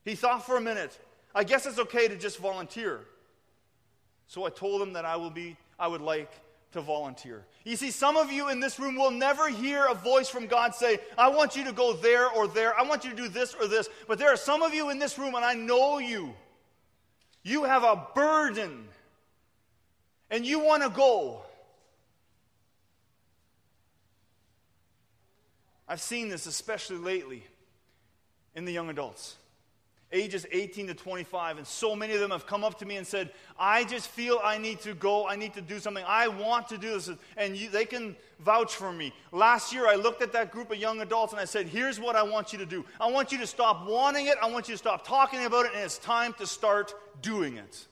He 0.05 0.15
thought 0.15 0.47
for 0.47 0.57
a 0.57 0.61
minute. 0.61 0.97
I 1.35 1.43
guess 1.43 1.67
it's 1.67 1.79
okay 1.79 2.07
to 2.07 2.17
just 2.17 2.39
volunteer. 2.39 3.01
So 4.29 4.45
I 4.45 4.51
told 4.51 4.83
him 4.83 4.93
that 4.93 5.05
I 5.05 5.17
will 5.17 5.31
be 5.31 5.57
I 5.79 5.89
would 5.89 6.01
like 6.01 6.31
to 6.73 6.81
volunteer. 6.81 7.47
You 7.65 7.77
see, 7.77 7.91
some 7.91 8.17
of 8.17 8.31
you 8.31 8.49
in 8.51 8.61
this 8.61 8.79
room 8.79 8.97
will 8.97 9.11
never 9.11 9.49
hear 9.49 9.87
a 9.87 9.95
voice 9.95 10.29
from 10.29 10.47
God 10.47 10.75
say, 10.75 10.99
I 11.17 11.29
want 11.29 11.57
you 11.57 11.65
to 11.65 11.73
go 11.73 11.95
there 11.95 12.29
or 12.29 12.47
there. 12.47 12.79
I 12.79 12.83
want 12.83 13.05
you 13.05 13.11
to 13.11 13.17
do 13.17 13.29
this 13.29 13.55
or 13.55 13.67
this. 13.67 13.89
But 14.07 14.19
there 14.19 14.33
are 14.33 14.37
some 14.37 14.62
of 14.62 14.75
you 14.75 14.91
in 14.91 14.99
this 14.99 15.19
room, 15.19 15.35
and 15.35 15.45
I 15.45 15.55
know 15.55 15.99
you. 15.99 16.35
You 17.46 17.62
have 17.62 17.85
a 17.85 18.09
burden, 18.12 18.88
and 20.32 20.44
you 20.44 20.59
want 20.59 20.82
to 20.82 20.88
go. 20.88 21.42
I've 25.87 26.00
seen 26.00 26.28
this 26.28 26.46
especially 26.46 26.96
lately 26.96 27.44
in 28.56 28.64
the 28.64 28.72
young 28.72 28.90
adults 28.90 29.37
ages 30.12 30.47
18 30.51 30.88
to 30.88 30.95
25, 30.95 31.59
and 31.59 31.66
so 31.66 31.97
many 31.97 32.14
of 32.14 32.21
them 32.21 32.31
have 32.31 32.47
come 32.47 32.62
up 32.62 32.79
to 32.79 32.87
me 32.87 32.97
and 32.97 33.07
said, 33.07 33.31
I 33.59 33.85
just 33.85 34.09
feel 34.09 34.40
I 34.42 34.59
need 34.59 34.81
to 34.81 34.95
go, 34.95 35.27
I 35.27 35.37
need 35.37 35.55
to 35.55 35.61
do 35.61 35.81
something, 35.81 36.05
I 36.07 36.29
want 36.29 36.69
to 36.69 36.79
do 36.79 36.92
this, 36.92 37.11
and 37.37 37.57
you, 37.57 37.69
they 37.69 37.85
can 37.85 38.16
vouch 38.40 38.75
for 38.75 38.92
me. 38.92 39.12
Last 39.33 39.73
year, 39.73 39.88
I 39.88 39.97
looked 39.97 40.23
at 40.23 40.33
that 40.33 40.53
group 40.53 40.71
of 40.71 40.79
young 40.79 41.01
adults 41.01 41.33
and 41.33 41.40
I 41.40 41.45
said, 41.45 41.66
Here's 41.66 41.99
what 41.99 42.14
I 42.14 42.23
want 42.23 42.53
you 42.53 42.59
to 42.61 42.66
do. 42.66 42.85
I 43.01 43.11
want 43.11 43.33
you 43.33 43.38
to 43.38 43.47
stop 43.47 43.87
wanting 43.87 44.27
it, 44.27 44.37
I 44.40 44.49
want 44.51 44.69
you 44.69 44.75
to 44.75 44.79
stop 44.79 45.07
talking 45.07 45.45
about 45.45 45.66
it, 45.66 45.73
and 45.75 45.83
it's 45.83 45.99
time 45.99 46.33
to 46.35 46.47
start 46.47 46.95
doing 47.21 47.57
it. 47.57 47.87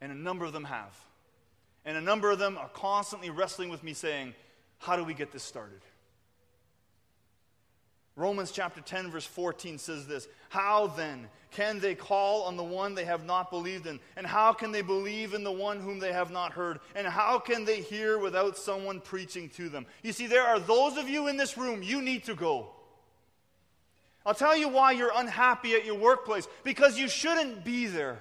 And 0.00 0.12
a 0.12 0.14
number 0.14 0.44
of 0.44 0.52
them 0.52 0.64
have. 0.64 0.96
And 1.84 1.96
a 1.96 2.00
number 2.00 2.30
of 2.30 2.38
them 2.38 2.56
are 2.58 2.68
constantly 2.68 3.30
wrestling 3.30 3.68
with 3.68 3.82
me 3.82 3.92
saying, 3.92 4.34
How 4.78 4.96
do 4.96 5.04
we 5.04 5.14
get 5.14 5.32
this 5.32 5.42
started? 5.42 5.80
Romans 8.18 8.50
chapter 8.50 8.80
10, 8.80 9.12
verse 9.12 9.24
14 9.24 9.78
says 9.78 10.06
this 10.06 10.26
How 10.48 10.88
then 10.88 11.28
can 11.52 11.78
they 11.78 11.94
call 11.94 12.42
on 12.42 12.56
the 12.56 12.64
one 12.64 12.94
they 12.94 13.04
have 13.04 13.24
not 13.24 13.48
believed 13.48 13.86
in? 13.86 14.00
And 14.16 14.26
how 14.26 14.52
can 14.52 14.72
they 14.72 14.82
believe 14.82 15.34
in 15.34 15.44
the 15.44 15.52
one 15.52 15.80
whom 15.80 16.00
they 16.00 16.12
have 16.12 16.32
not 16.32 16.52
heard? 16.52 16.80
And 16.96 17.06
how 17.06 17.38
can 17.38 17.64
they 17.64 17.80
hear 17.80 18.18
without 18.18 18.58
someone 18.58 19.00
preaching 19.00 19.48
to 19.50 19.68
them? 19.68 19.86
You 20.02 20.12
see, 20.12 20.26
there 20.26 20.42
are 20.42 20.58
those 20.58 20.96
of 20.96 21.08
you 21.08 21.28
in 21.28 21.36
this 21.36 21.56
room, 21.56 21.80
you 21.80 22.02
need 22.02 22.24
to 22.24 22.34
go. 22.34 22.70
I'll 24.26 24.34
tell 24.34 24.56
you 24.56 24.68
why 24.68 24.92
you're 24.92 25.12
unhappy 25.14 25.74
at 25.74 25.86
your 25.86 25.98
workplace 25.98 26.48
because 26.64 26.98
you 26.98 27.08
shouldn't 27.08 27.64
be 27.64 27.86
there. 27.86 28.20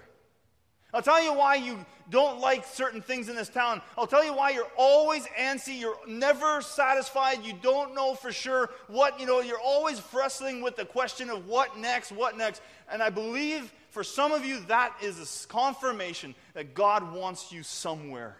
I'll 0.97 1.03
tell 1.03 1.21
you 1.21 1.31
why 1.31 1.53
you 1.53 1.85
don't 2.09 2.39
like 2.39 2.65
certain 2.65 3.03
things 3.03 3.29
in 3.29 3.35
this 3.35 3.49
town. 3.49 3.83
I'll 3.95 4.07
tell 4.07 4.25
you 4.25 4.33
why 4.33 4.49
you're 4.49 4.71
always 4.75 5.27
antsy. 5.39 5.79
You're 5.79 5.99
never 6.07 6.63
satisfied. 6.63 7.45
You 7.45 7.53
don't 7.61 7.93
know 7.93 8.15
for 8.15 8.31
sure 8.31 8.71
what, 8.87 9.19
you 9.19 9.27
know, 9.27 9.41
you're 9.41 9.59
always 9.59 10.01
wrestling 10.11 10.59
with 10.63 10.75
the 10.75 10.85
question 10.85 11.29
of 11.29 11.45
what 11.45 11.77
next, 11.77 12.11
what 12.11 12.35
next. 12.35 12.63
And 12.91 13.03
I 13.03 13.11
believe 13.11 13.71
for 13.91 14.03
some 14.03 14.31
of 14.31 14.43
you, 14.43 14.59
that 14.61 14.95
is 14.99 15.19
a 15.19 15.47
confirmation 15.47 16.33
that 16.55 16.73
God 16.73 17.13
wants 17.13 17.51
you 17.51 17.61
somewhere 17.61 18.35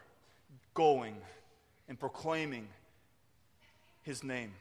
going 0.73 1.15
and 1.87 1.99
proclaiming 1.99 2.67
His 4.01 4.23
name. 4.23 4.51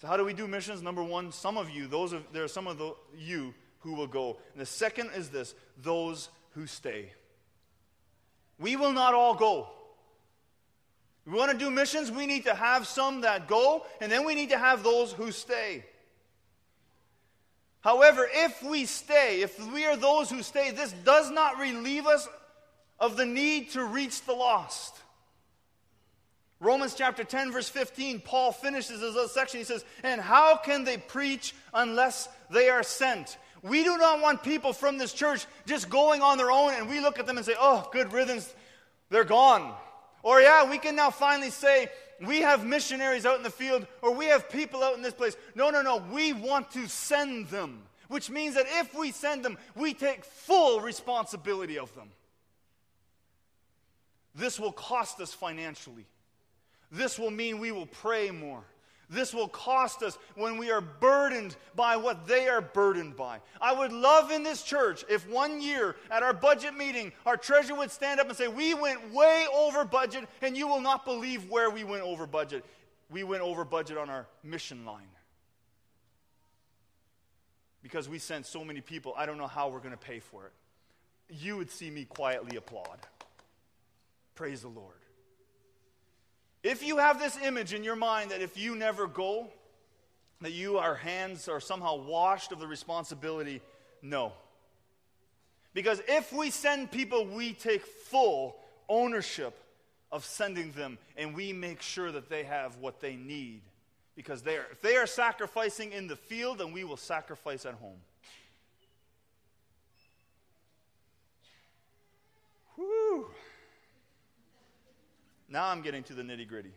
So, 0.00 0.06
how 0.06 0.16
do 0.16 0.24
we 0.24 0.32
do 0.32 0.48
missions? 0.48 0.80
Number 0.80 1.04
one, 1.04 1.30
some 1.30 1.58
of 1.58 1.68
you, 1.68 1.86
those 1.86 2.14
of, 2.14 2.22
there 2.32 2.44
are 2.44 2.48
some 2.48 2.66
of 2.66 2.78
the, 2.78 2.94
you 3.18 3.52
who 3.86 3.94
will 3.94 4.08
go. 4.08 4.36
And 4.52 4.60
the 4.60 4.66
second 4.66 5.10
is 5.14 5.30
this 5.30 5.54
those 5.80 6.28
who 6.50 6.66
stay. 6.66 7.12
We 8.58 8.74
will 8.74 8.92
not 8.92 9.14
all 9.14 9.36
go. 9.36 9.68
we 11.24 11.32
want 11.32 11.52
to 11.52 11.58
do 11.58 11.70
missions, 11.70 12.10
we 12.10 12.26
need 12.26 12.44
to 12.44 12.54
have 12.54 12.86
some 12.86 13.20
that 13.20 13.46
go, 13.46 13.86
and 14.00 14.10
then 14.10 14.26
we 14.26 14.34
need 14.34 14.50
to 14.50 14.58
have 14.58 14.82
those 14.82 15.12
who 15.12 15.30
stay. 15.30 15.84
However, 17.80 18.26
if 18.28 18.60
we 18.64 18.86
stay, 18.86 19.42
if 19.42 19.72
we 19.72 19.84
are 19.84 19.96
those 19.96 20.28
who 20.28 20.42
stay, 20.42 20.72
this 20.72 20.92
does 21.04 21.30
not 21.30 21.58
relieve 21.58 22.06
us 22.06 22.28
of 22.98 23.16
the 23.16 23.26
need 23.26 23.70
to 23.70 23.84
reach 23.84 24.22
the 24.22 24.32
lost. 24.32 24.96
Romans 26.58 26.94
chapter 26.94 27.22
10, 27.22 27.52
verse 27.52 27.68
15, 27.68 28.20
Paul 28.20 28.50
finishes 28.50 29.00
this 29.00 29.14
little 29.14 29.28
section. 29.28 29.58
He 29.58 29.64
says, 29.64 29.84
And 30.02 30.20
how 30.20 30.56
can 30.56 30.84
they 30.84 30.96
preach 30.96 31.54
unless 31.72 32.28
they 32.50 32.70
are 32.70 32.82
sent? 32.82 33.36
We 33.66 33.82
do 33.82 33.98
not 33.98 34.20
want 34.20 34.42
people 34.42 34.72
from 34.72 34.96
this 34.96 35.12
church 35.12 35.46
just 35.66 35.88
going 35.90 36.22
on 36.22 36.38
their 36.38 36.50
own 36.50 36.72
and 36.74 36.88
we 36.88 37.00
look 37.00 37.18
at 37.18 37.26
them 37.26 37.36
and 37.36 37.44
say, 37.44 37.54
oh, 37.58 37.88
good 37.92 38.12
riddance, 38.12 38.54
they're 39.10 39.24
gone. 39.24 39.74
Or, 40.22 40.40
yeah, 40.40 40.68
we 40.68 40.78
can 40.78 40.94
now 40.94 41.10
finally 41.10 41.50
say, 41.50 41.88
we 42.24 42.40
have 42.40 42.64
missionaries 42.64 43.26
out 43.26 43.36
in 43.36 43.42
the 43.42 43.50
field 43.50 43.86
or 44.02 44.14
we 44.14 44.26
have 44.26 44.48
people 44.48 44.82
out 44.82 44.96
in 44.96 45.02
this 45.02 45.14
place. 45.14 45.36
No, 45.54 45.70
no, 45.70 45.82
no. 45.82 46.02
We 46.12 46.32
want 46.32 46.70
to 46.72 46.88
send 46.88 47.48
them, 47.48 47.82
which 48.08 48.30
means 48.30 48.54
that 48.54 48.66
if 48.68 48.94
we 48.94 49.10
send 49.10 49.44
them, 49.44 49.58
we 49.74 49.94
take 49.94 50.24
full 50.24 50.80
responsibility 50.80 51.78
of 51.78 51.94
them. 51.94 52.10
This 54.34 54.60
will 54.60 54.72
cost 54.72 55.20
us 55.20 55.32
financially. 55.32 56.06
This 56.92 57.18
will 57.18 57.30
mean 57.30 57.58
we 57.58 57.72
will 57.72 57.86
pray 57.86 58.30
more. 58.30 58.62
This 59.08 59.32
will 59.32 59.48
cost 59.48 60.02
us 60.02 60.18
when 60.34 60.58
we 60.58 60.70
are 60.70 60.80
burdened 60.80 61.56
by 61.76 61.96
what 61.96 62.26
they 62.26 62.48
are 62.48 62.60
burdened 62.60 63.16
by. 63.16 63.40
I 63.60 63.72
would 63.72 63.92
love 63.92 64.32
in 64.32 64.42
this 64.42 64.62
church 64.62 65.04
if 65.08 65.28
one 65.28 65.60
year 65.60 65.94
at 66.10 66.24
our 66.24 66.32
budget 66.32 66.76
meeting, 66.76 67.12
our 67.24 67.36
treasurer 67.36 67.76
would 67.76 67.92
stand 67.92 68.18
up 68.18 68.28
and 68.28 68.36
say, 68.36 68.48
We 68.48 68.74
went 68.74 69.12
way 69.12 69.46
over 69.54 69.84
budget, 69.84 70.24
and 70.42 70.56
you 70.56 70.66
will 70.66 70.80
not 70.80 71.04
believe 71.04 71.48
where 71.48 71.70
we 71.70 71.84
went 71.84 72.02
over 72.02 72.26
budget. 72.26 72.64
We 73.08 73.22
went 73.22 73.42
over 73.42 73.64
budget 73.64 73.96
on 73.96 74.10
our 74.10 74.26
mission 74.42 74.84
line. 74.84 75.06
Because 77.80 78.08
we 78.08 78.18
sent 78.18 78.46
so 78.46 78.64
many 78.64 78.80
people, 78.80 79.14
I 79.16 79.26
don't 79.26 79.38
know 79.38 79.46
how 79.46 79.68
we're 79.68 79.78
going 79.78 79.92
to 79.92 79.96
pay 79.96 80.18
for 80.18 80.46
it. 80.46 80.52
You 81.28 81.56
would 81.56 81.70
see 81.70 81.90
me 81.90 82.04
quietly 82.04 82.56
applaud. 82.56 82.98
Praise 84.34 84.62
the 84.62 84.68
Lord. 84.68 84.95
If 86.62 86.84
you 86.84 86.98
have 86.98 87.18
this 87.18 87.38
image 87.42 87.72
in 87.74 87.84
your 87.84 87.96
mind 87.96 88.30
that 88.30 88.40
if 88.40 88.58
you 88.58 88.74
never 88.74 89.06
go, 89.06 89.48
that 90.40 90.52
you, 90.52 90.78
our 90.78 90.94
hands 90.94 91.48
are 91.48 91.60
somehow 91.60 91.96
washed 91.96 92.52
of 92.52 92.58
the 92.58 92.66
responsibility, 92.66 93.60
no. 94.02 94.32
Because 95.74 96.00
if 96.08 96.32
we 96.32 96.50
send 96.50 96.90
people, 96.90 97.26
we 97.26 97.52
take 97.52 97.84
full 97.84 98.56
ownership 98.88 99.58
of 100.10 100.24
sending 100.24 100.72
them 100.72 100.98
and 101.16 101.34
we 101.34 101.52
make 101.52 101.82
sure 101.82 102.10
that 102.12 102.28
they 102.28 102.44
have 102.44 102.76
what 102.78 103.00
they 103.00 103.16
need. 103.16 103.62
Because 104.14 104.42
they 104.42 104.56
are, 104.56 104.66
if 104.72 104.80
they 104.80 104.96
are 104.96 105.06
sacrificing 105.06 105.92
in 105.92 106.06
the 106.06 106.16
field, 106.16 106.58
then 106.58 106.72
we 106.72 106.84
will 106.84 106.96
sacrifice 106.96 107.66
at 107.66 107.74
home. 107.74 107.98
Now 115.48 115.68
I'm 115.68 115.82
getting 115.82 116.02
to 116.04 116.14
the 116.14 116.22
nitty 116.22 116.48
gritty. 116.48 116.72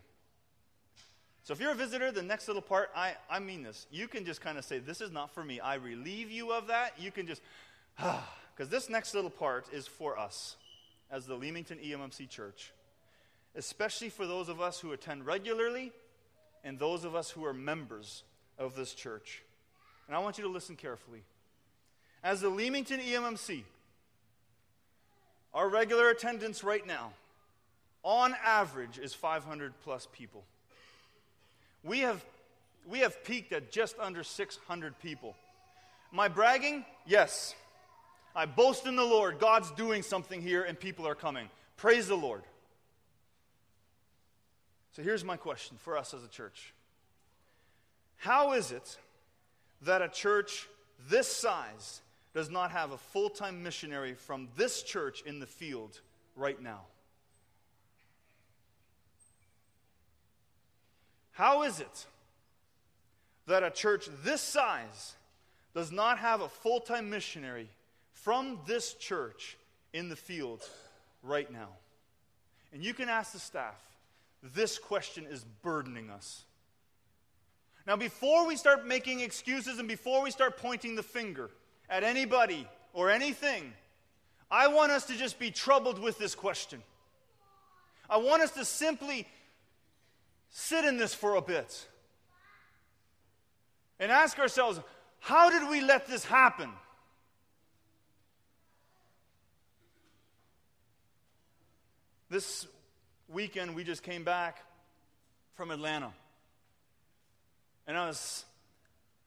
So 1.44 1.52
if 1.52 1.60
you're 1.60 1.72
a 1.72 1.76
visitor, 1.76 2.12
the 2.12 2.22
next 2.22 2.46
little 2.46 2.62
part, 2.62 2.90
I, 2.94 3.14
I 3.28 3.38
mean 3.38 3.62
this. 3.62 3.86
You 3.90 4.06
can 4.06 4.24
just 4.24 4.40
kind 4.40 4.58
of 4.58 4.64
say, 4.64 4.78
This 4.78 5.00
is 5.00 5.10
not 5.10 5.34
for 5.34 5.42
me. 5.42 5.58
I 5.58 5.74
relieve 5.74 6.30
you 6.30 6.52
of 6.52 6.68
that. 6.68 6.92
You 6.98 7.10
can 7.10 7.26
just, 7.26 7.42
ah, 7.98 8.28
because 8.54 8.70
this 8.70 8.88
next 8.88 9.14
little 9.14 9.30
part 9.30 9.66
is 9.72 9.86
for 9.86 10.18
us 10.18 10.56
as 11.10 11.26
the 11.26 11.34
Leamington 11.34 11.78
EMMC 11.78 12.28
Church, 12.28 12.72
especially 13.56 14.10
for 14.10 14.26
those 14.26 14.48
of 14.48 14.60
us 14.60 14.78
who 14.78 14.92
attend 14.92 15.26
regularly 15.26 15.92
and 16.62 16.78
those 16.78 17.04
of 17.04 17.14
us 17.14 17.30
who 17.30 17.44
are 17.44 17.54
members 17.54 18.22
of 18.58 18.76
this 18.76 18.94
church. 18.94 19.42
And 20.06 20.14
I 20.14 20.20
want 20.20 20.38
you 20.38 20.44
to 20.44 20.50
listen 20.50 20.76
carefully. 20.76 21.22
As 22.22 22.42
the 22.42 22.48
Leamington 22.48 23.00
EMMC, 23.00 23.62
our 25.54 25.68
regular 25.68 26.10
attendance 26.10 26.62
right 26.62 26.86
now 26.86 27.12
on 28.02 28.34
average, 28.44 28.98
is 28.98 29.14
500 29.14 29.72
plus 29.84 30.08
people. 30.12 30.44
We 31.82 32.00
have, 32.00 32.24
we 32.88 33.00
have 33.00 33.22
peaked 33.24 33.52
at 33.52 33.72
just 33.72 33.98
under 33.98 34.22
600 34.22 34.98
people. 35.00 35.36
Am 36.12 36.20
I 36.20 36.28
bragging? 36.28 36.84
Yes. 37.06 37.54
I 38.34 38.46
boast 38.46 38.86
in 38.86 38.96
the 38.96 39.04
Lord. 39.04 39.38
God's 39.38 39.70
doing 39.72 40.02
something 40.02 40.40
here 40.40 40.62
and 40.62 40.78
people 40.78 41.06
are 41.06 41.14
coming. 41.14 41.48
Praise 41.76 42.08
the 42.08 42.16
Lord. 42.16 42.42
So 44.92 45.02
here's 45.02 45.24
my 45.24 45.36
question 45.36 45.76
for 45.80 45.96
us 45.96 46.14
as 46.14 46.24
a 46.24 46.28
church 46.28 46.72
How 48.16 48.52
is 48.52 48.72
it 48.72 48.98
that 49.82 50.02
a 50.02 50.08
church 50.08 50.68
this 51.08 51.28
size 51.28 52.02
does 52.34 52.50
not 52.50 52.70
have 52.70 52.92
a 52.92 52.98
full 52.98 53.30
time 53.30 53.62
missionary 53.62 54.14
from 54.14 54.48
this 54.56 54.82
church 54.82 55.22
in 55.22 55.40
the 55.40 55.46
field 55.46 56.00
right 56.36 56.60
now? 56.60 56.82
How 61.40 61.62
is 61.62 61.80
it 61.80 62.04
that 63.46 63.62
a 63.62 63.70
church 63.70 64.10
this 64.22 64.42
size 64.42 65.14
does 65.74 65.90
not 65.90 66.18
have 66.18 66.42
a 66.42 66.50
full 66.50 66.80
time 66.80 67.08
missionary 67.08 67.70
from 68.12 68.58
this 68.66 68.92
church 68.92 69.56
in 69.94 70.10
the 70.10 70.16
field 70.16 70.68
right 71.22 71.50
now? 71.50 71.68
And 72.74 72.84
you 72.84 72.92
can 72.92 73.08
ask 73.08 73.32
the 73.32 73.38
staff. 73.38 73.80
This 74.42 74.78
question 74.78 75.24
is 75.30 75.46
burdening 75.62 76.10
us. 76.10 76.42
Now, 77.86 77.96
before 77.96 78.46
we 78.46 78.54
start 78.54 78.86
making 78.86 79.20
excuses 79.20 79.78
and 79.78 79.88
before 79.88 80.22
we 80.22 80.30
start 80.30 80.58
pointing 80.58 80.94
the 80.94 81.02
finger 81.02 81.48
at 81.88 82.04
anybody 82.04 82.68
or 82.92 83.08
anything, 83.08 83.72
I 84.50 84.68
want 84.68 84.92
us 84.92 85.06
to 85.06 85.16
just 85.16 85.38
be 85.38 85.50
troubled 85.50 86.00
with 86.00 86.18
this 86.18 86.34
question. 86.34 86.82
I 88.10 88.18
want 88.18 88.42
us 88.42 88.50
to 88.50 88.64
simply 88.66 89.26
sit 90.50 90.84
in 90.84 90.96
this 90.96 91.14
for 91.14 91.36
a 91.36 91.42
bit 91.42 91.86
and 93.98 94.10
ask 94.10 94.38
ourselves 94.38 94.80
how 95.20 95.50
did 95.50 95.68
we 95.68 95.80
let 95.80 96.06
this 96.06 96.24
happen? 96.24 96.70
This 102.30 102.66
weekend, 103.28 103.74
we 103.74 103.84
just 103.84 104.02
came 104.02 104.24
back 104.24 104.62
from 105.54 105.70
Atlanta. 105.70 106.12
And 107.86 107.98
I 107.98 108.06
was, 108.06 108.44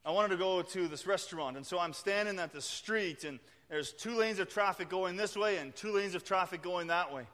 I 0.06 0.12
wanted 0.12 0.30
to 0.30 0.38
go 0.38 0.62
to 0.62 0.88
this 0.88 1.06
restaurant. 1.06 1.58
And 1.58 1.66
so 1.66 1.78
I'm 1.78 1.94
standing 1.94 2.40
at 2.40 2.54
the 2.54 2.62
street, 2.62 3.24
and 3.24 3.40
there's 3.70 3.92
two 3.92 4.16
lanes 4.16 4.40
of 4.40 4.50
traffic 4.50 4.90
going 4.90 5.18
this 5.18 5.36
way 5.36 5.58
and 5.58 5.76
two 5.76 5.92
lanes 5.92 6.16
of 6.16 6.24
traffic 6.24 6.62
going 6.62 6.88
that 6.88 7.14
way. 7.14 7.28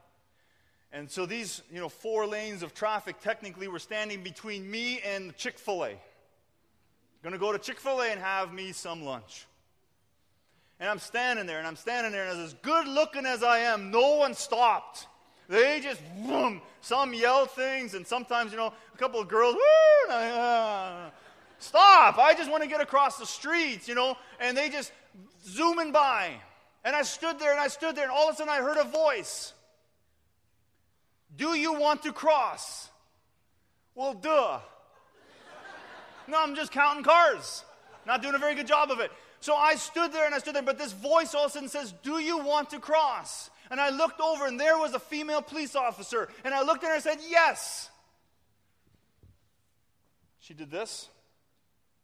And 0.91 1.09
so 1.09 1.25
these, 1.25 1.61
you 1.71 1.79
know, 1.79 1.89
four 1.89 2.25
lanes 2.25 2.63
of 2.63 2.73
traffic 2.73 3.21
technically 3.21 3.67
were 3.67 3.79
standing 3.79 4.23
between 4.23 4.69
me 4.69 4.99
and 5.01 5.35
Chick 5.37 5.59
fil 5.59 5.85
A. 5.85 5.93
Going 7.21 7.33
to 7.33 7.39
go 7.39 7.51
to 7.51 7.59
Chick 7.59 7.79
fil 7.79 8.01
A 8.01 8.07
and 8.07 8.19
have 8.19 8.53
me 8.53 8.71
some 8.71 9.03
lunch. 9.03 9.45
And 10.79 10.89
I'm 10.89 10.99
standing 10.99 11.45
there, 11.45 11.59
and 11.59 11.67
I'm 11.67 11.75
standing 11.75 12.13
there, 12.13 12.29
and 12.29 12.39
as 12.39 12.53
good 12.61 12.87
looking 12.87 13.25
as 13.25 13.43
I 13.43 13.59
am, 13.59 13.91
no 13.91 14.15
one 14.15 14.33
stopped. 14.33 15.07
They 15.49 15.81
just, 15.81 16.01
boom, 16.25 16.61
some 16.79 17.13
yell 17.13 17.47
things, 17.47 17.95
and 17.95 18.07
sometimes, 18.07 18.51
you 18.51 18.57
know, 18.57 18.71
a 18.93 18.97
couple 18.97 19.19
of 19.19 19.27
girls, 19.27 19.55
woo, 19.55 20.13
uh, 20.13 21.09
stop. 21.57 22.17
I 22.17 22.33
just 22.33 22.49
want 22.49 22.63
to 22.63 22.69
get 22.69 22.79
across 22.79 23.17
the 23.17 23.25
streets, 23.25 23.87
you 23.87 23.95
know, 23.95 24.15
and 24.39 24.55
they 24.55 24.69
just 24.69 24.93
zooming 25.45 25.91
by. 25.91 26.31
And 26.85 26.95
I 26.95 27.01
stood 27.01 27.39
there, 27.39 27.51
and 27.51 27.59
I 27.59 27.67
stood 27.67 27.95
there, 27.95 28.05
and 28.05 28.13
all 28.13 28.29
of 28.29 28.35
a 28.35 28.37
sudden 28.37 28.53
I 28.53 28.61
heard 28.61 28.77
a 28.77 28.85
voice. 28.85 29.53
Do 31.39 31.57
you 31.57 31.79
want 31.79 32.03
to 32.03 32.11
cross? 32.11 32.89
Well, 33.95 34.13
duh. 34.13 34.59
No, 36.27 36.37
I'm 36.37 36.53
just 36.53 36.73
counting 36.73 37.01
cars. 37.01 37.63
Not 38.05 38.21
doing 38.21 38.35
a 38.35 38.37
very 38.37 38.55
good 38.55 38.67
job 38.67 38.91
of 38.91 38.99
it. 38.99 39.09
So 39.39 39.55
I 39.55 39.75
stood 39.75 40.11
there 40.11 40.25
and 40.25 40.35
I 40.35 40.39
stood 40.39 40.53
there, 40.53 40.61
but 40.61 40.77
this 40.77 40.91
voice 40.91 41.33
all 41.33 41.45
of 41.45 41.51
a 41.51 41.53
sudden 41.53 41.69
says, 41.69 41.93
Do 42.03 42.19
you 42.19 42.39
want 42.39 42.71
to 42.71 42.79
cross? 42.79 43.49
And 43.71 43.79
I 43.79 43.89
looked 43.89 44.19
over 44.19 44.47
and 44.47 44.59
there 44.59 44.77
was 44.77 44.93
a 44.93 44.99
female 44.99 45.41
police 45.41 45.77
officer. 45.77 46.27
And 46.43 46.53
I 46.53 46.61
looked 46.61 46.83
at 46.83 46.89
her 46.89 46.95
and 46.95 47.03
said, 47.03 47.19
Yes. 47.25 47.89
She 50.41 50.53
did 50.53 50.69
this. 50.69 51.07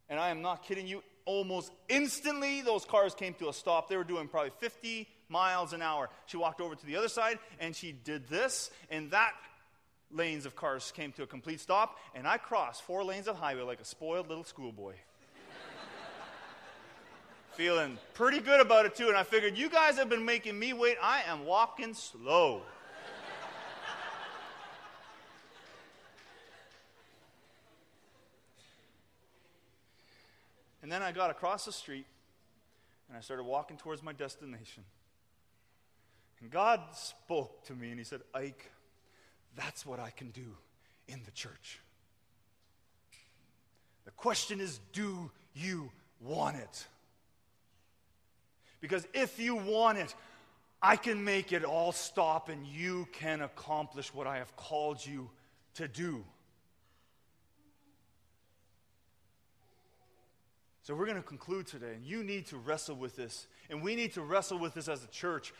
And 0.08 0.18
I 0.18 0.30
am 0.30 0.40
not 0.40 0.62
kidding 0.62 0.86
you. 0.86 1.02
Almost 1.26 1.72
instantly, 1.90 2.62
those 2.62 2.86
cars 2.86 3.14
came 3.14 3.34
to 3.34 3.50
a 3.50 3.52
stop. 3.52 3.90
They 3.90 3.98
were 3.98 4.04
doing 4.04 4.28
probably 4.28 4.52
50, 4.60 5.06
miles 5.28 5.72
an 5.72 5.82
hour. 5.82 6.08
She 6.26 6.36
walked 6.36 6.60
over 6.60 6.74
to 6.74 6.86
the 6.86 6.96
other 6.96 7.08
side 7.08 7.38
and 7.60 7.74
she 7.74 7.92
did 7.92 8.28
this, 8.28 8.70
and 8.90 9.10
that 9.10 9.32
lanes 10.10 10.46
of 10.46 10.54
cars 10.54 10.92
came 10.94 11.12
to 11.12 11.22
a 11.22 11.26
complete 11.26 11.60
stop, 11.60 11.98
and 12.14 12.26
I 12.26 12.38
crossed 12.38 12.82
four 12.82 13.04
lanes 13.04 13.28
of 13.28 13.36
highway 13.36 13.62
like 13.62 13.80
a 13.80 13.84
spoiled 13.84 14.28
little 14.28 14.44
schoolboy. 14.44 14.94
Feeling 17.54 17.98
pretty 18.14 18.40
good 18.40 18.60
about 18.60 18.86
it 18.86 18.94
too, 18.94 19.08
and 19.08 19.16
I 19.16 19.24
figured 19.24 19.56
you 19.56 19.68
guys 19.68 19.96
have 19.96 20.08
been 20.08 20.24
making 20.24 20.58
me 20.58 20.72
wait. 20.72 20.96
I 21.02 21.22
am 21.26 21.44
walking 21.44 21.94
slow. 21.94 22.62
and 30.82 30.92
then 30.92 31.02
I 31.02 31.10
got 31.10 31.30
across 31.30 31.64
the 31.64 31.72
street 31.72 32.06
and 33.08 33.18
I 33.18 33.20
started 33.20 33.44
walking 33.44 33.76
towards 33.76 34.02
my 34.02 34.12
destination. 34.12 34.84
And 36.40 36.50
God 36.50 36.80
spoke 36.92 37.64
to 37.66 37.74
me 37.74 37.90
and 37.90 37.98
He 37.98 38.04
said, 38.04 38.20
Ike, 38.34 38.70
that's 39.54 39.86
what 39.86 39.98
I 39.98 40.10
can 40.10 40.30
do 40.30 40.56
in 41.08 41.22
the 41.24 41.30
church. 41.30 41.80
The 44.04 44.10
question 44.12 44.60
is, 44.60 44.78
do 44.92 45.30
you 45.54 45.90
want 46.20 46.56
it? 46.56 46.86
Because 48.80 49.06
if 49.14 49.38
you 49.40 49.56
want 49.56 49.98
it, 49.98 50.14
I 50.82 50.96
can 50.96 51.24
make 51.24 51.52
it 51.52 51.64
all 51.64 51.92
stop 51.92 52.48
and 52.48 52.66
you 52.66 53.08
can 53.12 53.40
accomplish 53.40 54.12
what 54.14 54.26
I 54.26 54.38
have 54.38 54.54
called 54.56 55.04
you 55.04 55.30
to 55.74 55.88
do. 55.88 56.24
So 60.82 60.94
we're 60.94 61.06
going 61.06 61.16
to 61.16 61.22
conclude 61.22 61.66
today, 61.66 61.94
and 61.96 62.04
you 62.04 62.22
need 62.22 62.46
to 62.46 62.58
wrestle 62.58 62.94
with 62.94 63.16
this, 63.16 63.48
and 63.68 63.82
we 63.82 63.96
need 63.96 64.12
to 64.12 64.22
wrestle 64.22 64.60
with 64.60 64.74
this 64.74 64.86
as 64.86 65.02
a 65.02 65.08
church. 65.08 65.52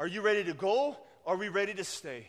Are 0.00 0.06
you 0.06 0.22
ready 0.22 0.42
to 0.44 0.54
go? 0.54 0.96
Are 1.26 1.36
we 1.36 1.50
ready 1.50 1.74
to 1.74 1.84
stay? 1.84 2.26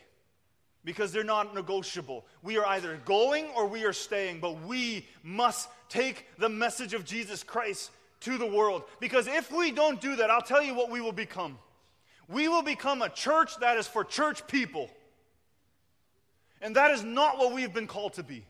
Because 0.84 1.10
they're 1.10 1.24
not 1.24 1.54
negotiable. 1.54 2.26
We 2.42 2.58
are 2.58 2.66
either 2.66 3.00
going 3.06 3.46
or 3.56 3.66
we 3.66 3.84
are 3.84 3.94
staying, 3.94 4.40
but 4.40 4.60
we 4.64 5.06
must 5.22 5.70
take 5.88 6.26
the 6.36 6.50
message 6.50 6.92
of 6.92 7.06
Jesus 7.06 7.42
Christ 7.42 7.90
to 8.20 8.36
the 8.36 8.46
world. 8.46 8.82
Because 9.00 9.26
if 9.26 9.50
we 9.50 9.70
don't 9.70 10.02
do 10.02 10.16
that, 10.16 10.30
I'll 10.30 10.42
tell 10.42 10.62
you 10.62 10.74
what 10.74 10.90
we 10.90 11.00
will 11.00 11.12
become. 11.12 11.58
We 12.28 12.46
will 12.46 12.62
become 12.62 13.00
a 13.00 13.08
church 13.08 13.58
that 13.60 13.78
is 13.78 13.88
for 13.88 14.04
church 14.04 14.46
people. 14.46 14.90
And 16.60 16.76
that 16.76 16.90
is 16.90 17.02
not 17.02 17.38
what 17.38 17.54
we've 17.54 17.72
been 17.72 17.86
called 17.86 18.12
to 18.14 18.22
be. 18.22 18.44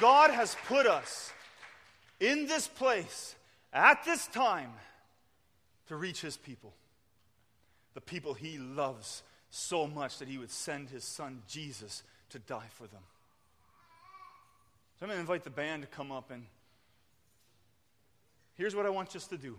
God 0.00 0.32
has 0.32 0.56
put 0.66 0.88
us 0.88 1.32
in 2.18 2.48
this 2.48 2.66
place 2.66 3.36
at 3.72 4.04
this 4.04 4.26
time 4.26 4.72
to 5.88 5.96
reach 5.96 6.20
his 6.20 6.36
people. 6.36 6.72
The 7.94 8.00
people 8.00 8.34
he 8.34 8.58
loves 8.58 9.22
so 9.50 9.86
much 9.86 10.18
that 10.18 10.28
he 10.28 10.38
would 10.38 10.50
send 10.50 10.90
his 10.90 11.04
son 11.04 11.42
Jesus 11.48 12.02
to 12.30 12.38
die 12.38 12.68
for 12.70 12.86
them. 12.86 13.02
So 14.98 15.04
I'm 15.04 15.08
going 15.08 15.16
to 15.16 15.20
invite 15.20 15.44
the 15.44 15.50
band 15.50 15.82
to 15.82 15.88
come 15.88 16.10
up 16.10 16.30
and 16.30 16.44
here's 18.54 18.74
what 18.74 18.86
I 18.86 18.90
want 18.90 19.14
us 19.16 19.26
to 19.28 19.36
do. 19.36 19.58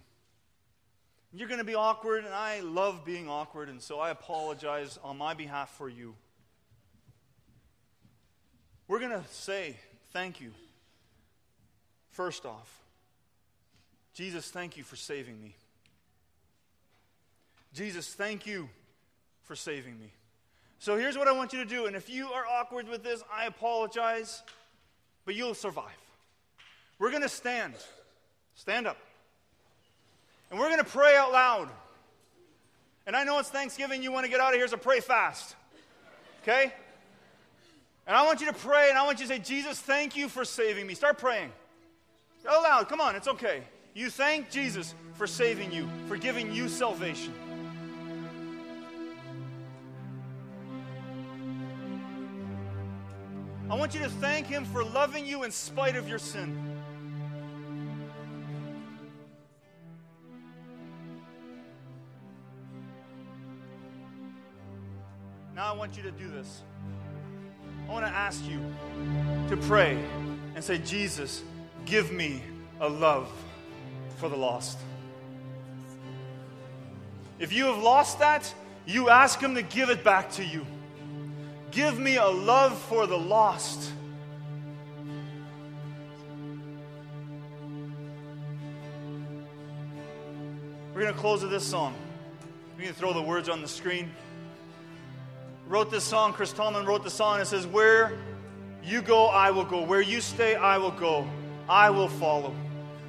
You're 1.36 1.48
going 1.48 1.60
to 1.60 1.66
be 1.66 1.74
awkward, 1.74 2.26
and 2.26 2.34
I 2.34 2.60
love 2.60 3.04
being 3.04 3.28
awkward, 3.28 3.68
and 3.68 3.82
so 3.82 4.00
I 4.00 4.12
apologize 4.12 5.00
on 5.04 5.18
my 5.18 5.34
behalf 5.34 5.76
for 5.78 5.90
you. 5.90 6.14
We're 8.88 9.00
going 9.00 9.12
to 9.12 9.24
say 9.32 9.78
thank 10.12 10.40
you. 10.40 10.52
First 12.12 12.46
off, 12.46 12.83
Jesus, 14.14 14.50
thank 14.50 14.78
you 14.78 14.84
for 14.84 14.96
saving 14.96 15.42
me. 15.42 15.56
Jesus, 17.74 18.14
thank 18.14 18.46
you 18.46 18.70
for 19.44 19.56
saving 19.56 20.00
me. 20.00 20.12
So 20.80 20.98
here's 20.98 21.18
what 21.18 21.28
I 21.28 21.32
want 21.32 21.54
you 21.54 21.60
to 21.60 21.70
do. 21.70 21.86
And 21.86 21.96
if 21.96 22.10
you 22.10 22.28
are 22.28 22.46
awkward 22.46 22.88
with 22.88 23.04
this, 23.04 23.24
I 23.34 23.46
apologize, 23.46 24.44
but 25.26 25.34
you'll 25.34 25.56
survive. 25.56 25.86
We're 27.00 27.10
going 27.10 27.24
to 27.24 27.30
stand. 27.30 27.74
Stand 28.56 28.86
up. 28.86 28.98
And 30.52 30.60
we're 30.60 30.68
going 30.68 30.84
to 30.84 30.90
pray 30.90 31.16
out 31.16 31.32
loud. 31.32 31.70
And 33.08 33.16
I 33.16 33.24
know 33.24 33.40
it's 33.40 33.50
Thanksgiving, 33.50 34.04
you 34.04 34.12
want 34.12 34.26
to 34.26 34.30
get 34.30 34.40
out 34.40 34.54
of 34.54 34.60
here, 34.60 34.68
so 34.68 34.78
pray 34.78 35.00
fast. 35.00 35.56
Okay? 36.44 36.72
And 38.06 38.16
I 38.16 38.24
want 38.26 38.42
you 38.42 38.48
to 38.48 38.54
pray, 38.54 38.90
and 38.90 38.98
I 38.98 39.04
want 39.04 39.20
you 39.20 39.26
to 39.26 39.34
say, 39.34 39.40
Jesus, 39.40 39.80
thank 39.80 40.16
you 40.16 40.30
for 40.30 40.46
saving 40.46 40.86
me. 40.86 40.94
Start 40.94 41.18
praying. 41.18 41.52
Out 42.48 42.62
loud. 42.62 42.90
Come 42.90 43.02
on, 43.02 43.16
it's 43.16 43.28
okay. 43.28 43.64
You 43.96 44.10
thank 44.10 44.50
Jesus 44.50 44.96
for 45.14 45.28
saving 45.28 45.72
you, 45.72 45.88
for 46.08 46.18
giving 46.18 46.52
you 46.52 46.68
salvation. 46.68 47.34
I 53.70 53.76
want 53.76 53.94
you 53.94 54.00
to 54.00 54.10
thank 54.10 54.48
Him 54.48 54.66
for 54.66 54.84
loving 54.84 55.26
you 55.26 55.44
in 55.44 55.52
spite 55.52 55.96
of 55.96 56.08
your 56.10 56.18
sin. 56.18 56.58
Now 65.56 65.72
I 65.72 65.78
want 65.78 65.96
you 65.96 66.04
to 66.04 66.12
do 66.12 66.30
this. 66.30 66.64
I 67.88 67.92
want 67.92 68.06
to 68.06 68.12
ask 68.12 68.44
you 68.50 68.60
to 69.50 69.58
pray 69.68 70.04
and 70.56 70.64
say, 70.64 70.80
Jesus, 70.80 71.44
give 71.86 72.12
me 72.12 72.42
a 72.80 72.90
love 72.90 73.32
for 74.24 74.30
the 74.30 74.38
lost. 74.38 74.78
If 77.40 77.52
you 77.52 77.66
have 77.66 77.84
lost 77.84 78.20
that, 78.20 78.54
you 78.86 79.10
ask 79.10 79.38
Him 79.38 79.56
to 79.56 79.62
give 79.62 79.90
it 79.90 80.02
back 80.02 80.32
to 80.34 80.46
you. 80.46 80.66
Give 81.72 82.00
me 82.00 82.16
a 82.16 82.28
love 82.28 82.78
for 82.84 83.06
the 83.06 83.18
lost. 83.18 83.92
We're 90.94 91.02
going 91.02 91.14
to 91.14 91.20
close 91.20 91.42
with 91.42 91.52
this 91.52 91.68
song. 91.68 91.94
Going 92.78 92.88
to 92.88 92.96
throw 92.96 93.12
the 93.12 93.22
words 93.22 93.50
on 93.50 93.62
the 93.62 93.68
screen. 93.68 94.10
Wrote 95.68 95.92
this 95.92 96.06
song, 96.06 96.32
Chris 96.32 96.54
Tomlin 96.54 96.86
wrote 96.86 97.04
the 97.04 97.10
song. 97.10 97.42
It 97.42 97.48
says, 97.48 97.68
Where 97.68 98.18
you 98.86 99.02
go, 99.02 99.26
I 99.26 99.52
will 99.52 99.66
go. 99.66 99.82
Where 99.82 100.00
you 100.00 100.22
stay, 100.22 100.56
I 100.56 100.78
will 100.78 100.92
go. 100.92 101.28
I 101.68 101.90
will 101.90 102.08
follow. 102.08 102.56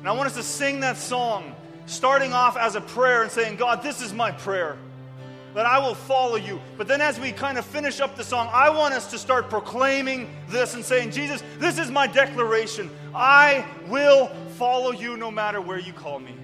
And 0.05 0.11
I 0.11 0.13
want 0.13 0.27
us 0.27 0.35
to 0.35 0.43
sing 0.43 0.81
that 0.81 0.99
song, 0.99 1.55
starting 1.87 2.35
off 2.35 2.59
as 2.59 2.75
a 2.75 2.83
prayer 2.83 3.23
and 3.23 3.31
saying, 3.31 3.57
God, 3.57 3.83
this 3.83 4.03
is 4.03 4.13
my 4.13 4.33
prayer 4.33 4.77
that 5.55 5.65
I 5.65 5.79
will 5.79 5.95
follow 5.95 6.37
you. 6.37 6.61
But 6.77 6.89
then 6.89 7.01
as 7.01 7.19
we 7.19 7.33
kind 7.33 7.57
of 7.57 7.65
finish 7.65 8.01
up 8.01 8.15
the 8.15 8.23
song, 8.23 8.51
I 8.53 8.69
want 8.69 8.93
us 8.93 9.11
to 9.13 9.19
start 9.19 9.49
proclaiming 9.49 10.29
this 10.51 10.75
and 10.75 10.85
saying, 10.85 11.13
Jesus, 11.13 11.43
this 11.57 11.79
is 11.79 11.91
my 11.91 12.07
declaration. 12.07 12.91
I 13.15 13.65
will 13.89 14.27
follow 14.59 14.91
you 14.91 15.17
no 15.17 15.31
matter 15.31 15.63
where 15.63 15.79
you 15.79 15.95
call 15.95 16.21
me. 16.21 16.35